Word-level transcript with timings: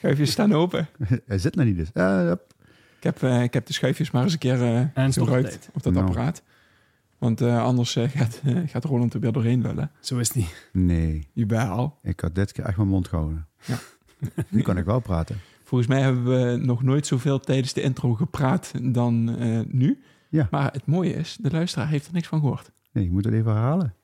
Schuifjes 0.00 0.30
staan 0.30 0.52
open. 0.52 0.88
Hij 1.26 1.38
zit 1.38 1.54
nog 1.54 1.64
niet 1.66 1.76
dus. 1.76 1.90
Ja, 1.94 2.22
ja. 2.22 2.32
Ik 2.96 3.02
heb, 3.06 3.22
eh, 3.22 3.42
ik 3.42 3.52
heb 3.54 3.66
de 3.66 3.72
schuifjes 3.72 4.10
maar 4.10 4.22
eens 4.22 4.32
een 4.32 4.38
keer 4.38 4.62
eh, 4.62 4.80
En 4.94 5.12
gebruikt 5.12 5.68
op 5.72 5.82
dat 5.82 5.92
Nou. 5.92 6.06
apparaat. 6.06 6.42
Want 7.18 7.40
eh, 7.40 7.62
anders 7.62 7.96
eh, 7.96 8.08
gaat, 8.08 8.40
eh, 8.44 8.56
gaat 8.66 8.84
Roland 8.84 9.14
er 9.14 9.20
weer 9.20 9.32
doorheen 9.32 9.62
lullen. 9.62 9.90
Zo 10.00 10.18
is 10.18 10.28
die. 10.28 10.48
Nee. 10.72 11.28
Jawel. 11.32 11.98
Ik 12.02 12.20
had 12.20 12.34
dit 12.34 12.52
keer 12.52 12.64
echt 12.64 12.76
mijn 12.76 12.88
mond 12.88 13.08
gehouden. 13.08 13.46
Ja. 13.64 13.78
nu 14.48 14.62
kan 14.62 14.76
ik 14.76 14.84
wel 14.84 15.00
praten. 15.00 15.36
Volgens 15.64 15.90
mij 15.90 16.00
hebben 16.00 16.24
we 16.24 16.56
nog 16.56 16.82
nooit 16.82 17.06
zoveel 17.06 17.40
tijdens 17.40 17.72
de 17.72 17.80
intro 17.82 18.14
gepraat 18.14 18.72
dan 18.82 19.36
eh, 19.38 19.60
nu. 19.68 20.02
Ja. 20.28 20.48
Maar 20.50 20.72
het 20.72 20.86
mooie 20.86 21.14
is, 21.14 21.36
de 21.40 21.50
luisteraar 21.50 21.88
heeft 21.88 22.06
er 22.06 22.12
niks 22.12 22.28
van 22.28 22.40
gehoord. 22.40 22.70
Nee, 22.92 23.04
ik 23.04 23.10
moet 23.10 23.24
het 23.24 23.34
even 23.34 23.52
herhalen. 23.52 23.94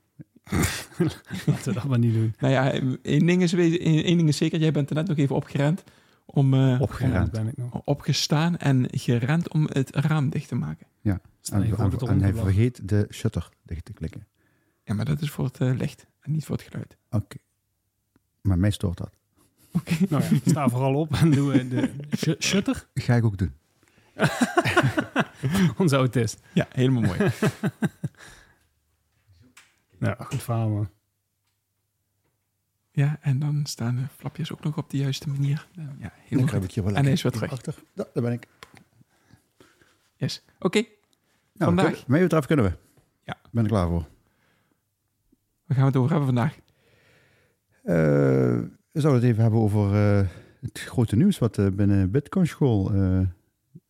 Laten 1.46 1.64
we 1.64 1.72
dat 1.72 1.84
maar 1.84 1.98
niet 1.98 2.14
doen. 2.14 2.34
Nou 2.38 2.52
ja, 2.52 2.72
één 3.02 3.26
ding 3.26 3.42
is, 3.42 3.52
één 3.52 4.16
ding 4.16 4.28
is 4.28 4.36
zeker, 4.36 4.58
jij 4.60 4.72
bent 4.72 4.88
er 4.90 4.94
net 4.96 5.06
nog 5.08 5.16
even 5.16 5.36
opgerend 5.36 5.82
om... 6.24 6.54
eh, 6.54 6.80
Opgerend. 6.80 7.30
ben 7.30 7.48
ik 7.48 7.56
nog. 7.56 7.80
opgestaan 7.84 8.56
en 8.56 8.86
gerend 8.90 9.48
om 9.52 9.68
het 9.72 9.90
raam 9.96 10.28
dicht 10.30 10.48
te 10.48 10.54
maken. 10.54 10.86
Sta 11.40 11.56
En, 12.06 12.20
hij 12.20 12.34
vergeet 12.34 12.88
de 12.88 13.06
shutter 13.10 13.48
dicht 13.62 13.84
te 13.84 13.92
klikken. 13.92 14.26
Ja, 14.84 14.94
maar 14.94 15.04
dat 15.04 15.20
is 15.20 15.30
voor 15.30 15.44
het 15.44 15.58
eh, 15.58 15.74
licht 15.76 16.06
en 16.20 16.32
niet 16.32 16.44
voor 16.44 16.56
het 16.56 16.64
geluid. 16.70 16.96
Oké. 17.10 17.36
Maar 18.40 18.58
mij 18.58 18.70
stoort 18.70 18.96
dat. 18.98 19.10
Oké. 19.72 19.94
Nou 20.08 20.22
ja, 20.22 20.38
sta 20.46 20.68
vooral 20.68 20.94
op 20.94 21.12
en 21.14 21.30
doe 21.30 21.52
eh, 21.52 21.70
de 21.70 21.90
sh- 22.16 22.34
shutter. 22.46 22.86
Ga 22.94 23.14
ik 23.14 23.24
ook 23.24 23.38
doen. 23.38 23.52
Onze 25.78 25.96
autist. 25.96 26.40
Ja, 26.52 26.66
helemaal 26.70 27.02
mooi. 27.02 27.18
Ja, 29.98 30.16
goed 30.18 30.42
verhaal 30.42 30.68
man. 30.68 30.88
ja, 32.90 33.18
en 33.20 33.38
dan 33.38 33.66
staan 33.66 33.96
de 33.96 34.02
flapjes 34.16 34.52
ook 34.52 34.62
nog 34.64 34.76
op 34.76 34.90
de 34.90 34.96
juiste 34.96 35.28
manier. 35.28 35.68
Ja, 35.72 35.82
Dan 35.84 35.94
helemaal 35.98 36.46
krijg 36.46 36.50
goed. 36.50 36.64
ik 36.64 36.72
hier 36.72 36.84
wel 36.84 36.94
En 36.94 37.02
hij 37.04 37.12
is 37.12 37.22
lekker 37.22 37.40
weer 37.40 37.48
terug. 37.58 37.66
achter. 37.68 37.84
Ja, 37.94 38.04
daar 38.14 38.22
ben 38.22 38.32
ik. 38.32 38.46
Yes. 40.16 40.44
Oké, 40.58 40.78
Nou, 41.52 41.74
Vandaag. 41.74 42.06
Mee 42.06 42.22
betreft 42.22 42.46
kunnen 42.46 42.64
we. 42.64 42.72
Ja. 43.24 43.36
Ben 43.50 43.62
er 43.64 43.70
klaar 43.70 43.88
voor. 43.88 44.08
waar 45.66 45.76
gaan 45.76 45.80
we 45.80 45.84
het 45.86 45.96
over 45.96 46.10
hebben 46.10 46.26
vandaag? 46.34 46.54
Eh, 47.82 47.94
we 48.92 49.00
zouden 49.00 49.22
het 49.22 49.30
even 49.30 49.42
hebben 49.42 49.60
over 49.60 49.94
eh, 50.18 50.28
het 50.60 50.80
grote 50.80 51.16
nieuws 51.16 51.38
wat 51.38 51.58
eh, 51.58 51.66
binnen 51.72 52.10
Bitcoin 52.10 52.46
School 52.46 52.90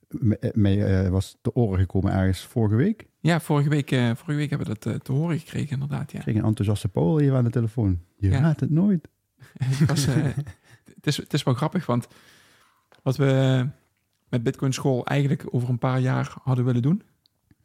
eh, 0.08 0.50
me- 0.54 0.84
eh, 0.84 1.08
was 1.10 1.38
te 1.42 1.54
oren 1.54 1.78
gekomen 1.78 2.12
ergens 2.12 2.40
vorige 2.44 2.74
week. 2.76 3.06
Ja, 3.20 3.40
vorige 3.40 3.68
week, 3.68 3.90
eh, 3.90 4.04
vorige 4.04 4.34
week 4.34 4.50
hebben 4.50 4.68
we 4.68 4.74
dat 4.78 4.92
eh, 4.92 4.98
te 5.00 5.12
horen 5.12 5.38
gekregen, 5.38 5.70
inderdaad. 5.70 6.10
Ja. 6.12 6.18
Ik 6.18 6.24
kreeg 6.24 6.36
een 6.36 6.44
enthousiaste 6.44 6.88
Paul 6.88 7.18
hier 7.18 7.34
aan 7.34 7.44
de 7.44 7.50
telefoon. 7.50 8.00
Je 8.16 8.28
Ja. 8.30 8.38
raadt 8.40 8.60
het 8.60 8.70
nooit. 8.70 9.08
Het, 9.58 9.88
was, 9.88 10.04
het, 10.06 11.06
is, 11.06 11.16
het 11.16 11.32
is 11.32 11.42
wel 11.42 11.54
grappig, 11.54 11.86
want 11.86 12.06
wat 13.02 13.16
we 13.16 13.66
met 14.28 14.42
Bitcoin 14.42 14.72
School 14.72 15.06
eigenlijk 15.06 15.44
over 15.50 15.68
een 15.68 15.78
paar 15.78 16.00
jaar 16.00 16.34
hadden 16.42 16.64
willen 16.64 16.82
doen, 16.82 17.02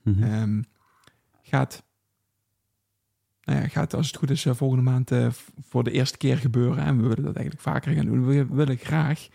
Mhm. 0.04 0.24
Ehm, 0.24 0.62
gaat, 1.42 1.84
nou 3.44 3.60
ja, 3.62 3.68
gaat 3.68 3.94
als 3.94 4.08
het 4.08 4.16
goed 4.16 4.30
is 4.30 4.46
volgende 4.50 4.84
maand 4.84 5.12
voor 5.70 5.84
de 5.84 5.92
eerste 5.92 6.18
keer 6.18 6.38
gebeuren. 6.38 6.84
En 6.84 6.96
we 6.96 7.02
willen 7.08 7.24
dat 7.24 7.36
eigenlijk 7.36 7.66
vaker 7.66 7.94
gaan 7.94 8.06
doen. 8.06 8.26
We 8.26 8.46
willen 8.46 8.78
graag 8.78 9.28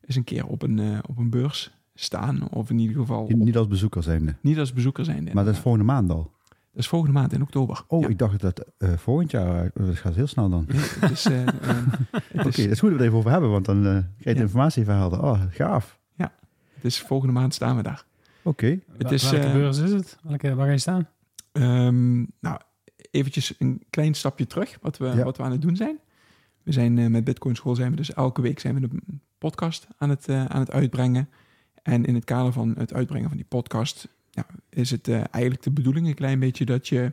eens 0.00 0.16
een 0.16 0.24
keer 0.24 0.46
op 0.46 0.62
een, 0.62 1.04
op 1.08 1.16
een 1.18 1.30
beurs 1.30 1.74
staan. 2.04 2.48
Of 2.50 2.70
in 2.70 2.78
ieder 2.78 2.96
geval 2.96 3.22
Niet- 3.22 3.32
op- 3.32 3.44
Niet 3.44 3.56
als 3.56 3.66
bezoeker 3.68 4.02
zijnde. 4.02 4.34
niet 4.40 4.58
als 4.58 4.72
bezoeker 4.72 5.04
zijn. 5.04 5.30
Maar 5.32 5.44
dat 5.44 5.54
is 5.54 5.60
volgende 5.60 5.86
maand 5.86 6.10
al. 6.10 6.30
dat 6.48 6.80
is 6.80 6.88
volgende 6.88 7.18
maand 7.18 7.32
in 7.32 7.42
oktober. 7.42 7.84
Oh, 7.86 8.00
Ja. 8.00 8.08
ik 8.08 8.18
dacht 8.18 8.40
dat 8.40 8.64
eh, 8.78 8.92
volgend 8.96 9.30
jaar, 9.30 9.64
eh, 9.64 9.86
dat 9.86 9.96
gaat 9.96 10.14
heel 10.14 10.26
snel 10.26 10.48
dan. 10.48 10.64
Nee, 10.68 10.80
het 10.80 11.10
is, 11.10 11.24
eh, 11.32 11.32
het 12.32 12.46
Oké, 12.46 12.48
is- 12.48 12.56
dat 12.56 12.56
is 12.56 12.78
goed 12.80 12.80
dat 12.80 12.80
we 12.80 12.88
het 12.90 13.00
even 13.00 13.16
over 13.16 13.30
hebben, 13.30 13.50
want 13.50 13.64
dan 13.64 13.80
krijg 13.82 14.04
je 14.18 14.24
de 14.32 14.34
Ja. 14.34 14.40
informatie 14.40 14.82
even 14.82 14.94
helder. 14.94 15.22
Oh, 15.22 15.40
gaaf. 15.50 16.00
het 16.74 16.84
is 16.84 17.00
volgende 17.00 17.32
maand 17.32 17.54
staan 17.54 17.76
we 17.76 17.82
daar. 17.82 18.04
Oké. 18.42 18.66
Het 18.66 19.02
Wa- 19.02 19.10
is, 19.10 19.30
Welke 19.30 19.52
beurs 19.52 19.78
is 19.78 19.92
het? 19.92 20.18
Welke, 20.22 20.54
waar 20.54 20.66
ga 20.66 20.72
je 20.72 20.78
staan? 20.78 21.08
Ehm, 21.52 22.18
nou, 22.40 22.58
eventjes 23.10 23.54
een 23.58 23.82
klein 23.90 24.14
stapje 24.14 24.46
terug, 24.46 24.78
wat 24.80 24.98
we, 24.98 25.06
Ja. 25.06 25.24
wat 25.24 25.36
we 25.36 25.42
aan 25.42 25.50
het 25.52 25.62
doen 25.62 25.76
zijn. 25.76 25.98
We 26.62 26.72
zijn 26.72 26.98
eh, 26.98 27.06
met 27.06 27.24
Bitcoin 27.24 27.54
School 27.56 27.74
zijn 27.74 27.90
we 27.90 27.96
dus 27.96 28.12
elke 28.14 28.40
week 28.42 28.58
zijn 28.60 28.74
we 28.74 28.80
een 28.80 29.20
podcast 29.38 29.86
aan 29.98 30.10
het, 30.10 30.28
aan 30.28 30.60
het 30.60 30.70
uitbrengen. 30.70 31.28
En 31.82 32.04
in 32.04 32.14
het 32.14 32.24
kader 32.24 32.52
van 32.52 32.74
het 32.78 32.92
uitbrengen 32.94 33.28
van 33.28 33.36
die 33.36 33.46
podcast 33.46 34.08
ja, 34.30 34.46
is 34.68 34.90
het 34.90 35.08
eh, 35.08 35.14
eigenlijk 35.30 35.62
de 35.62 35.70
bedoeling 35.70 36.06
een 36.06 36.14
klein 36.14 36.38
beetje 36.38 36.64
dat 36.64 36.88
je... 36.88 37.12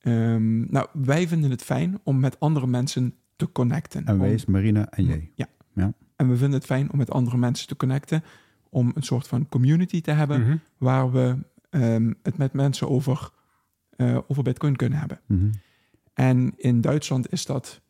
ehm, 0.00 0.72
nou, 0.72 0.86
wij 0.92 1.28
vinden 1.28 1.50
het 1.50 1.62
fijn 1.62 2.00
om 2.02 2.20
met 2.20 2.40
andere 2.40 2.66
mensen 2.66 3.14
te 3.36 3.52
connecten. 3.52 4.06
En 4.06 4.18
wij 4.18 4.28
Om- 4.28 4.34
is 4.34 4.44
Marina 4.46 4.90
en 4.90 5.04
jij. 5.04 5.30
Ja. 5.34 5.46
Ja. 5.74 5.92
En 6.16 6.28
we 6.28 6.36
vinden 6.36 6.58
het 6.58 6.66
fijn 6.68 6.92
om 6.92 6.98
met 6.98 7.10
andere 7.10 7.36
mensen 7.36 7.66
te 7.68 7.76
connecten. 7.76 8.22
Om 8.68 8.92
een 8.94 9.02
soort 9.02 9.28
van 9.28 9.48
community 9.48 10.00
te 10.00 10.10
hebben 10.10 10.40
Mhm. 10.40 10.56
waar 10.78 11.12
we 11.12 11.36
ehm, 11.70 12.12
het 12.22 12.36
met 12.36 12.52
mensen 12.52 12.88
over, 12.88 13.30
eh, 13.96 14.18
over 14.28 14.42
Bitcoin 14.42 14.76
kunnen 14.76 14.98
hebben. 14.98 15.20
Mhm. 15.26 15.50
En 16.14 16.52
in 16.56 16.80
Duitsland 16.80 17.32
is 17.32 17.46
dat 17.46 17.80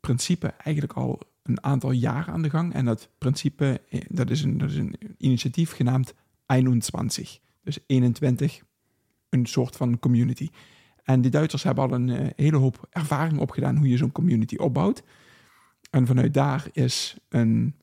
principe 0.00 0.46
eigenlijk 0.46 0.92
al 0.98 1.20
een 1.48 1.62
aantal 1.62 1.90
jaar 1.90 2.28
aan 2.28 2.42
de 2.42 2.50
gang. 2.50 2.72
En 2.72 2.84
dat 2.84 3.08
principe, 3.18 3.80
eh, 3.88 4.00
dat 4.08 4.30
is 4.30 4.42
een, 4.42 4.60
is 4.60 4.76
een 4.76 4.96
initiatief 5.18 5.72
genaamd 5.72 6.14
21. 6.46 7.40
Dus 7.62 7.78
21, 7.86 8.62
een 9.28 9.46
soort 9.46 9.76
van 9.76 9.98
community. 9.98 10.48
En 11.02 11.20
die 11.20 11.30
Duitsers 11.30 11.62
hebben 11.62 11.84
al 11.84 11.92
een 11.92 12.10
eh, 12.10 12.26
hele 12.36 12.56
hoop 12.56 12.86
ervaring 12.90 13.38
opgedaan 13.38 13.76
hoe 13.76 13.88
je 13.88 13.96
zo'n 13.96 14.12
community 14.12 14.56
opbouwt. 14.56 15.02
En 15.90 16.06
vanuit 16.06 16.34
daar 16.34 16.68
is 16.72 17.16
een, 17.28 17.74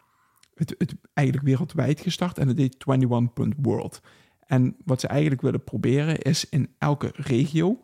het, 0.53 0.95
eigenlijk 1.13 1.47
wereldwijd 1.47 1.99
gestart 1.99 2.37
en 2.37 2.47
het 2.47 2.57
heet 2.57 2.77
21.world. 2.77 4.01
En 4.39 4.75
wat 4.85 4.99
ze 4.99 5.07
eigenlijk 5.07 5.41
willen 5.41 5.63
proberen 5.63 6.17
is 6.19 6.49
in 6.49 6.73
elke 6.77 7.11
regio 7.15 7.79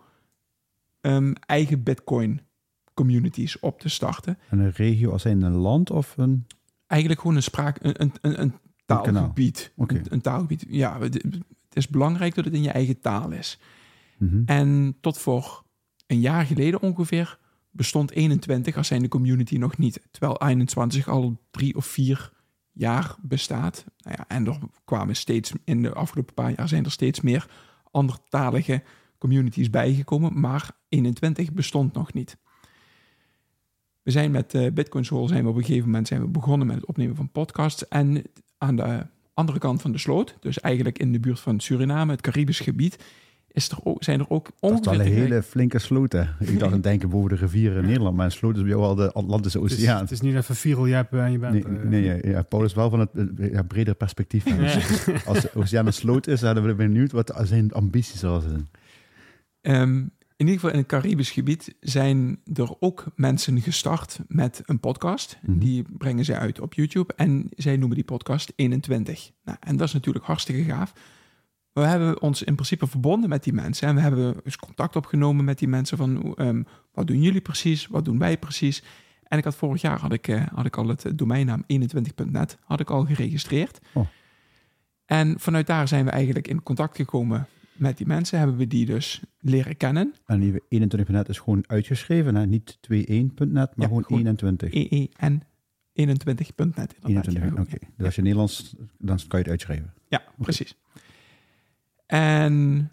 ehm, 1.01 1.33
eigen 1.45 1.83
Bitcoin 1.83 2.41
communities 2.99 3.59
op 3.59 3.79
te 3.79 3.89
starten. 3.89 4.37
En 4.49 4.59
een 4.59 4.71
regio 4.71 5.11
als 5.11 5.25
in 5.25 5.41
een 5.41 5.55
land 5.55 5.91
of 5.91 6.13
een... 6.17 6.47
Eigenlijk 6.87 7.21
gewoon 7.21 7.35
een 7.35 7.43
spraak, 7.43 7.77
een, 7.81 8.11
een, 8.21 8.41
een, 8.41 8.53
taalgebied. 8.85 9.73
Een, 9.77 10.05
een 10.09 10.21
taalgebied. 10.21 10.65
Ja, 10.69 10.99
het, 10.99 11.13
het 11.13 11.43
is 11.73 11.87
belangrijk 11.87 12.35
dat 12.35 12.45
het 12.45 12.53
in 12.53 12.61
je 12.61 12.71
eigen 12.71 12.99
taal 12.99 13.31
is. 13.31 13.59
Mhm. 14.17 14.41
En 14.45 14.97
tot 15.01 15.17
voor 15.17 15.63
een 16.07 16.19
jaar 16.19 16.45
geleden 16.45 16.81
ongeveer 16.81 17.37
bestond 17.71 18.11
21 18.11 18.77
als 18.77 18.87
zijn 18.87 19.01
de 19.01 19.07
community 19.07 19.57
nog 19.57 19.77
niet. 19.77 20.01
Terwijl 20.11 20.41
21 20.41 21.07
al 21.07 21.41
drie 21.51 21.75
of 21.75 21.85
vier 21.85 22.31
jaar 22.71 23.15
bestaat. 23.21 23.85
Nou 23.97 24.15
ja, 24.17 24.27
en 24.27 24.47
er 24.47 24.59
kwamen 24.85 25.15
steeds 25.15 25.51
in 25.63 25.81
de 25.81 25.93
afgelopen 25.93 26.33
paar 26.33 26.53
jaar 26.55 26.67
zijn 26.67 26.85
er 26.85 26.91
steeds 26.91 27.21
meer 27.21 27.49
andertalige 27.91 28.83
communities 29.17 29.69
bijgekomen, 29.69 30.39
maar 30.39 30.71
21 30.89 31.53
bestond 31.53 31.93
nog 31.93 32.13
niet. 32.13 32.37
We 34.09 34.15
zijn 34.15 34.31
met 34.31 34.53
eh, 34.53 34.71
Bitcoin 34.71 35.05
Soul 35.05 35.27
zijn 35.27 35.43
we 35.43 35.49
op 35.49 35.55
een 35.55 35.63
gegeven 35.63 35.85
moment 35.85 36.07
zijn 36.07 36.21
we 36.21 36.27
begonnen 36.27 36.67
met 36.67 36.75
het 36.75 36.85
opnemen 36.85 37.15
van 37.15 37.29
podcasts 37.31 37.87
en 37.87 38.23
aan 38.57 38.75
de 38.75 39.05
andere 39.33 39.59
kant 39.59 39.81
van 39.81 39.91
de 39.91 39.97
sloot, 39.97 40.35
dus 40.39 40.59
eigenlijk 40.59 40.99
in 40.99 41.11
de 41.11 41.19
buurt 41.19 41.39
van 41.39 41.59
Suriname, 41.59 42.11
het 42.11 42.21
Caribisch 42.21 42.59
gebied, 42.59 43.03
is 43.51 43.69
er 43.69 43.77
ook, 43.83 44.03
zijn 44.03 44.19
er 44.19 44.29
ook 44.29 44.45
Dat 44.45 44.53
is 44.53 44.59
wel 44.59 44.71
ongeveer 44.71 44.99
een 44.99 45.21
hele 45.21 45.43
flinke 45.43 45.79
sloot, 45.79 46.11
hè. 46.11 46.21
Ik 46.21 46.59
dacht 46.59 46.61
aan 46.61 46.71
het 46.71 46.83
denken 46.83 47.09
boven 47.09 47.29
de 47.29 47.35
rivieren 47.35 47.81
in 47.81 47.85
Nederland, 47.85 48.15
maar 48.15 48.25
een 48.25 48.31
sloot 48.31 48.55
is 48.55 48.61
bij 48.61 48.69
jou 48.69 48.83
al 48.83 48.95
de 48.95 49.11
Atlantische 49.11 49.61
Het 49.61 49.71
is, 49.71 49.77
Oceaan. 49.77 50.01
het 50.01 50.11
is 50.11 50.21
niet 50.21 50.35
even 50.35 50.55
viral 50.55 50.87
jeppen 50.87 51.23
en 51.23 51.31
je 51.31 51.39
bent... 51.39 51.53
Nee, 51.53 51.63
eh, 51.63 51.83
nee 51.83 52.03
ja, 52.03 52.17
ja, 52.21 52.41
Paul 52.41 52.63
is 52.63 52.73
wel 52.73 52.89
van 52.89 52.99
het 52.99 53.09
eh, 53.37 53.51
ja, 53.51 53.63
breder 53.63 53.95
perspectief. 53.95 54.43
Dus 54.43 55.25
als 55.25 55.41
de 55.41 55.51
oceaan 55.53 55.85
een 55.85 55.93
sloot 55.93 56.27
is, 56.27 56.39
dan 56.39 56.53
ben 56.53 56.69
ik 56.69 56.77
benieuwd 56.77 57.11
wat 57.11 57.39
zijn 57.43 57.71
ambities 57.71 58.19
zal 58.19 58.39
zijn. 58.39 58.69
Ehm, 59.61 60.01
in 60.39 60.45
ieder 60.45 60.53
geval 60.53 60.71
in 60.71 60.77
het 60.77 60.87
Caribisch 60.87 61.31
gebied 61.31 61.75
zijn 61.79 62.39
er 62.53 62.75
ook 62.79 63.05
mensen 63.15 63.61
gestart 63.61 64.19
met 64.27 64.61
een 64.65 64.79
podcast. 64.79 65.37
Mhm. 65.41 65.59
Die 65.59 65.85
brengen 65.97 66.25
zij 66.25 66.37
uit 66.37 66.59
op 66.59 66.73
YouTube 66.73 67.13
en 67.15 67.49
zij 67.55 67.77
noemen 67.77 67.95
die 67.95 68.05
podcast 68.05 68.53
21. 68.55 69.31
Nou, 69.43 69.57
en 69.59 69.77
dat 69.77 69.87
is 69.87 69.93
natuurlijk 69.93 70.25
hartstikke 70.25 70.63
gaaf. 70.63 70.93
We 71.71 71.81
hebben 71.81 72.21
ons 72.21 72.43
in 72.43 72.55
principe 72.55 72.87
verbonden 72.87 73.29
met 73.29 73.43
die 73.43 73.53
mensen 73.53 73.87
en 73.87 73.95
we 73.95 74.01
hebben 74.01 74.35
dus 74.43 74.55
contact 74.55 74.95
opgenomen 74.95 75.45
met 75.45 75.59
die 75.59 75.67
mensen 75.67 75.97
van 75.97 76.35
ehm, 76.35 76.63
wat 76.93 77.07
doen 77.07 77.21
jullie 77.21 77.41
precies, 77.41 77.87
wat 77.87 78.05
doen 78.05 78.19
wij 78.19 78.37
precies. 78.37 78.83
En 79.23 79.37
ik 79.37 79.43
had 79.43 79.55
vorig 79.55 79.81
jaar 79.81 79.99
had 79.99 80.13
ik, 80.13 80.27
eh, 80.27 80.47
had 80.53 80.65
ik 80.65 80.77
al 80.77 80.87
het 80.87 81.17
domeinnaam 81.17 81.63
21.net 81.67 82.57
had 82.63 82.79
ik 82.79 82.89
al 82.89 83.05
geregistreerd. 83.05 83.79
Oh. 83.93 84.07
En 85.05 85.39
vanuit 85.39 85.67
daar 85.67 85.87
zijn 85.87 86.05
we 86.05 86.11
eigenlijk 86.11 86.47
in 86.47 86.63
contact 86.63 86.95
gekomen 86.95 87.47
met 87.79 87.97
die 87.97 88.07
mensen. 88.07 88.37
Hebben 88.37 88.57
we 88.57 88.67
die 88.67 88.85
dus 88.85 89.21
leren 89.39 89.77
kennen. 89.77 90.13
En 90.25 90.39
die 90.39 90.53
21.net 90.89 91.29
is 91.29 91.37
gewoon 91.39 91.63
uitgeschreven, 91.67 92.35
hè? 92.35 92.45
niet 92.47 92.77
21.net, 92.91 93.51
maar 93.53 93.67
Ja, 93.75 93.85
gewoon 93.87 94.03
gewoon 94.03 94.19
21. 94.19 94.73
EEN 94.73 95.43
21.net. 95.93 96.95
inderdaad. 97.01 97.27
21, 97.27 97.43
Ja, 97.43 97.61
oké. 97.61 97.77
Dus 97.97 98.05
als 98.05 98.15
je 98.15 98.21
Nederlands, 98.21 98.75
dan 98.97 99.17
kan 99.17 99.27
je 99.29 99.37
het 99.37 99.47
uitschrijven. 99.47 99.93
Ja, 100.09 100.23
precies. 100.37 100.75
En 102.05 102.91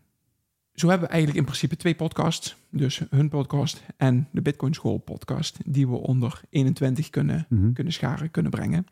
zo 0.75 0.88
hebben 0.88 1.06
we 1.06 1.12
eigenlijk 1.12 1.38
in 1.38 1.44
principe 1.47 1.77
twee 1.77 1.94
podcasts. 1.94 2.56
Dus 2.71 3.03
hun 3.11 3.29
podcast 3.29 3.83
en 3.97 4.29
de 4.33 4.43
Bitcoin 4.43 4.75
School 4.75 4.99
podcast. 4.99 5.59
Die 5.67 5.88
we 5.88 5.94
onder 5.97 6.41
21 6.50 7.11
kunnen, 7.11 7.47
Mhm. 7.49 7.73
kunnen 7.73 7.93
scharen, 7.93 8.31
kunnen 8.31 8.50
brengen. 8.50 8.87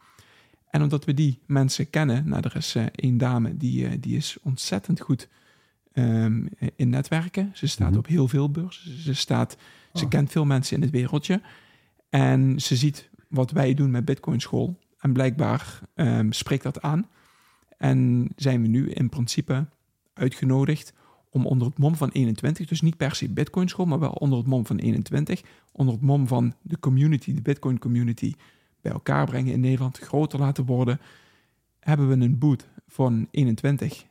En 0.71 0.83
omdat 0.83 1.05
we 1.05 1.15
die 1.15 1.39
mensen 1.47 1.91
kennen, 1.91 2.29
nou 2.29 2.43
er 2.43 2.57
is 2.57 2.75
eh, 2.75 2.85
één 2.95 3.19
dame 3.19 3.57
die, 3.57 3.87
eh, 3.87 3.93
die 4.01 4.17
is 4.17 4.37
ontzettend 4.43 5.01
goed 5.01 5.29
ehm, 5.95 6.47
in 6.77 6.89
netwerken. 6.89 7.51
Ze 7.55 7.67
staat 7.67 7.91
Mhm. 7.91 7.99
op 7.99 8.07
heel 8.07 8.29
veel 8.29 8.51
beurzen. 8.51 8.99
Ze, 9.01 9.15
staat, 9.15 9.57
ze 9.93 10.05
Oh. 10.05 10.11
kent 10.11 10.31
veel 10.31 10.45
mensen 10.45 10.77
in 10.77 10.83
het 10.83 10.91
wereldje. 10.91 11.41
En 12.09 12.61
ze 12.61 12.77
ziet 12.77 13.11
wat 13.29 13.51
wij 13.51 13.75
doen 13.75 13.91
met 13.91 14.05
Bitcoin 14.05 14.41
School. 14.41 14.79
En 14.99 15.13
blijkbaar 15.13 15.81
ehm, 15.95 16.31
spreekt 16.31 16.63
dat 16.63 16.83
aan. 16.83 17.09
En 17.79 18.29
zijn 18.37 18.63
we 18.63 18.69
nu 18.69 18.91
in 18.91 19.09
principe 19.09 19.67
uitgenodigd 20.15 20.93
om 21.31 21.47
onder 21.47 21.67
het 21.67 21.79
mom 21.79 21.95
van 21.97 22.09
21, 22.11 22.67
dus 22.67 22.81
niet 22.81 22.97
per 22.97 23.15
se 23.15 23.29
Bitcoin 23.29 23.69
School, 23.69 23.87
maar 23.87 23.99
wel 23.99 24.11
onder 24.13 24.39
het 24.39 24.47
mom 24.47 24.67
van 24.67 24.77
21, 24.79 25.43
onder 25.73 25.95
het 25.95 26.03
mom 26.03 26.27
van 26.27 26.55
de 26.63 26.79
community, 26.79 27.35
de 27.35 27.43
Bitcoin 27.43 27.79
community, 27.79 28.33
bij 28.81 28.93
elkaar 28.93 29.27
brengen 29.27 29.53
in 29.53 29.61
Nederland, 29.61 29.99
groter 29.99 30.39
laten 30.39 30.65
worden, 30.65 31.01
hebben 31.81 32.09
we 32.09 32.25
een 32.25 32.39
boot 32.39 32.69
van 32.87 33.29
21 33.31 34.05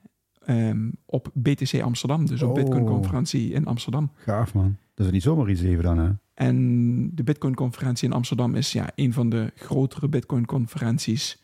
ehm, 0.45 0.90
op 1.06 1.30
BTC 1.34 1.81
Amsterdam, 1.81 2.25
dus 2.25 2.42
op 2.42 2.50
Oh. 2.50 2.56
Bitcoin 2.56 2.86
conferentie 2.86 3.51
in 3.51 3.66
Amsterdam. 3.66 4.12
Gaaf 4.16 4.54
man. 4.54 4.78
Dat 4.94 5.06
is 5.06 5.12
niet 5.12 5.22
zomaar 5.22 5.50
iets 5.50 5.62
even 5.62 5.84
dan, 5.84 5.98
hè? 5.98 6.10
En 6.34 7.16
de 7.16 7.24
Bitcoin-conferentie 7.24 8.07
in 8.07 8.13
Amsterdam 8.13 8.56
is 8.56 8.72
ja, 8.72 8.90
een 8.95 9.13
van 9.13 9.30
de 9.30 9.51
grotere 9.56 10.07
Bitcoin-conferenties 10.07 11.42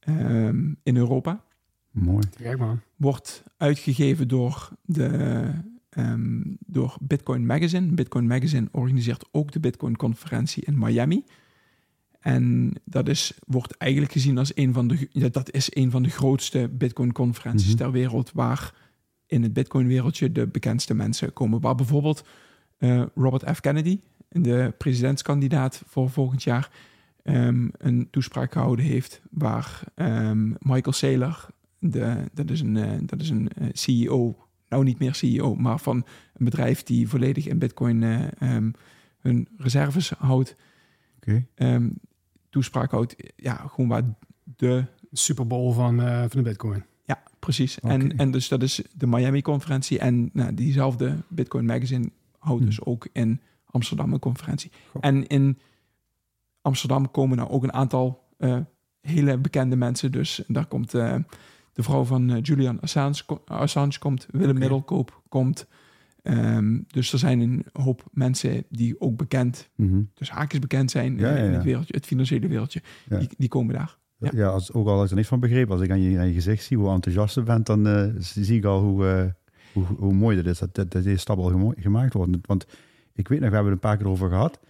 ehm, 0.00 0.72
in 0.82 0.96
Europa. 0.96 1.44
Mooi. 1.90 2.26
Kijk 2.36 2.58
man. 2.58 2.80
Wordt 2.96 3.44
uitgegeven 3.56 4.28
door, 4.28 4.68
de, 4.84 5.50
ehm, 5.90 6.40
door 6.66 6.96
Bitcoin 7.00 7.46
Magazine. 7.46 7.92
Bitcoin 7.92 8.26
Magazine 8.26 8.68
organiseert 8.70 9.28
ook 9.30 9.52
de 9.52 9.60
Bitcoin-conferentie 9.60 10.64
in 10.64 10.78
Miami. 10.78 11.24
En 12.20 12.72
dat 12.84 13.08
is, 13.08 13.32
wordt 13.46 13.76
eigenlijk 13.76 14.12
gezien 14.12 14.38
als 14.38 14.52
een 14.56 14.72
van 14.72 14.88
de, 14.88 15.08
ja, 15.10 15.28
dat 15.28 15.52
is 15.52 15.74
een 15.76 15.90
van 15.90 16.02
de 16.02 16.10
grootste 16.10 16.68
Bitcoin-conferenties 16.72 17.66
Mhm. 17.68 17.76
ter 17.76 17.92
wereld. 17.92 18.30
Waar 18.34 18.74
in 19.26 19.42
het 19.42 19.52
Bitcoin-wereldje 19.52 20.32
de 20.32 20.46
bekendste 20.46 20.94
mensen 20.94 21.32
komen. 21.32 21.60
Waar 21.60 21.74
bijvoorbeeld 21.74 22.24
eh, 22.78 23.02
Robert 23.14 23.56
F. 23.56 23.60
Kennedy, 23.60 24.00
de 24.28 24.74
presidentskandidaat 24.78 25.82
voor 25.86 26.10
volgend 26.10 26.42
jaar, 26.42 26.70
ehm, 27.22 27.68
een 27.78 28.08
toespraak 28.10 28.52
gehouden 28.52 28.84
heeft. 28.84 29.20
Waar 29.30 29.82
ehm, 29.94 30.48
Michael 30.58 30.92
Saylor, 30.92 31.46
de, 31.78 32.16
dat 32.32 32.50
is 32.50 32.60
een, 32.60 32.76
eh, 32.76 32.90
dat 33.02 33.20
is 33.20 33.30
een 33.30 33.48
eh, 33.48 33.68
CEO, 33.72 34.36
nou 34.68 34.84
niet 34.84 34.98
meer 34.98 35.14
CEO, 35.14 35.54
maar 35.54 35.78
van 35.78 35.96
een 36.34 36.44
bedrijf 36.44 36.82
die 36.82 37.08
volledig 37.08 37.46
in 37.46 37.58
Bitcoin 37.58 38.02
eh, 38.02 38.26
ehm, 38.38 38.70
hun 39.20 39.48
reserves 39.56 40.10
houdt, 40.10 40.56
Oké. 41.16 41.46
ehm, 41.54 41.88
toespraak 42.50 42.90
houdt. 42.90 43.16
Ja, 43.36 43.54
gewoon 43.54 43.88
waar 43.88 44.02
de 44.56 44.84
Super 45.12 45.46
Bowl 45.46 45.72
van, 45.72 46.02
eh, 46.02 46.18
van 46.18 46.28
de 46.30 46.42
Bitcoin. 46.42 46.84
Ja, 47.04 47.22
precies. 47.38 47.80
En, 47.80 48.16
en 48.16 48.30
dus 48.30 48.48
dat 48.48 48.62
is 48.62 48.82
de 48.94 49.06
Miami-conferentie. 49.06 49.98
En 49.98 50.30
nou, 50.32 50.54
diezelfde 50.54 51.16
Bitcoin 51.28 51.64
Magazine 51.64 52.10
houdt 52.38 52.60
Hmm. 52.60 52.68
dus 52.68 52.84
ook 52.84 53.08
in 53.12 53.40
Amsterdam 53.64 54.12
een 54.12 54.18
conferentie. 54.18 54.70
Goh. 54.90 55.02
En 55.04 55.26
in 55.26 55.58
Amsterdam 56.62 57.10
komen 57.10 57.36
nou 57.36 57.50
ook 57.50 57.62
een 57.62 57.72
aantal 57.72 58.28
eh, 58.36 58.56
hele 59.00 59.38
bekende 59.38 59.76
mensen. 59.76 60.12
Dus 60.12 60.42
daar 60.46 60.66
komt 60.66 60.94
eh, 60.94 61.16
de 61.72 61.82
vrouw 61.82 62.04
van 62.04 62.38
Julian 62.40 62.80
Assange, 62.80 63.22
Assange 63.44 63.98
komt, 63.98 64.26
Willem. 64.30 64.58
Middelkoop 64.58 65.22
komt. 65.28 65.66
Ehm, 66.22 66.78
dus 66.86 67.12
er 67.12 67.18
zijn 67.18 67.40
een 67.40 67.64
hoop 67.72 68.04
mensen 68.12 68.64
die 68.68 69.00
ook 69.00 69.16
bekend, 69.16 69.68
Mhm. 69.76 70.02
dus 70.14 70.30
haakjes 70.30 70.60
bekend 70.60 70.90
zijn 70.90 71.18
Ja, 71.18 71.30
in 71.36 71.44
ja. 71.44 71.50
het 71.50 71.64
wereldje, 71.64 71.94
het 71.96 72.06
financiële 72.06 72.48
wereldje. 72.48 72.82
Die, 73.08 73.28
die 73.38 73.48
komen 73.48 73.74
daar. 73.74 73.98
Ja. 74.18 74.30
Ja, 74.34 74.48
als, 74.48 74.72
ook 74.72 74.86
al 74.86 74.94
als 74.94 75.04
ik 75.04 75.10
er 75.10 75.16
niks 75.16 75.28
van 75.28 75.40
begreep, 75.40 75.70
als 75.70 75.80
ik 75.80 75.90
aan 75.90 76.00
je, 76.00 76.18
aan 76.18 76.26
je 76.26 76.32
gezicht 76.32 76.64
zie 76.64 76.76
hoe 76.76 76.90
enthousiast 76.90 77.34
je 77.34 77.42
bent, 77.42 77.66
dan 77.66 77.86
eh, 77.86 78.04
zie 78.18 78.56
ik 78.56 78.64
al 78.64 78.82
hoe, 78.82 79.06
eh, 79.08 79.24
hoe, 79.72 79.84
hoe 79.98 80.12
mooi 80.12 80.36
dat 80.36 80.46
is 80.46 80.58
dat, 80.58 80.74
dat, 80.74 80.90
dat 80.90 81.02
deze 81.02 81.16
stap 81.16 81.38
al 81.38 81.72
gemaakt 81.78 82.12
wordt. 82.14 82.36
Want 82.46 82.66
ik 83.12 83.28
weet 83.28 83.40
nog, 83.40 83.48
we 83.48 83.54
hebben 83.54 83.72
het 83.72 83.82
een 83.84 83.88
paar 83.90 83.96
keer 83.98 84.08
over 84.08 84.28
gehad, 84.28 84.60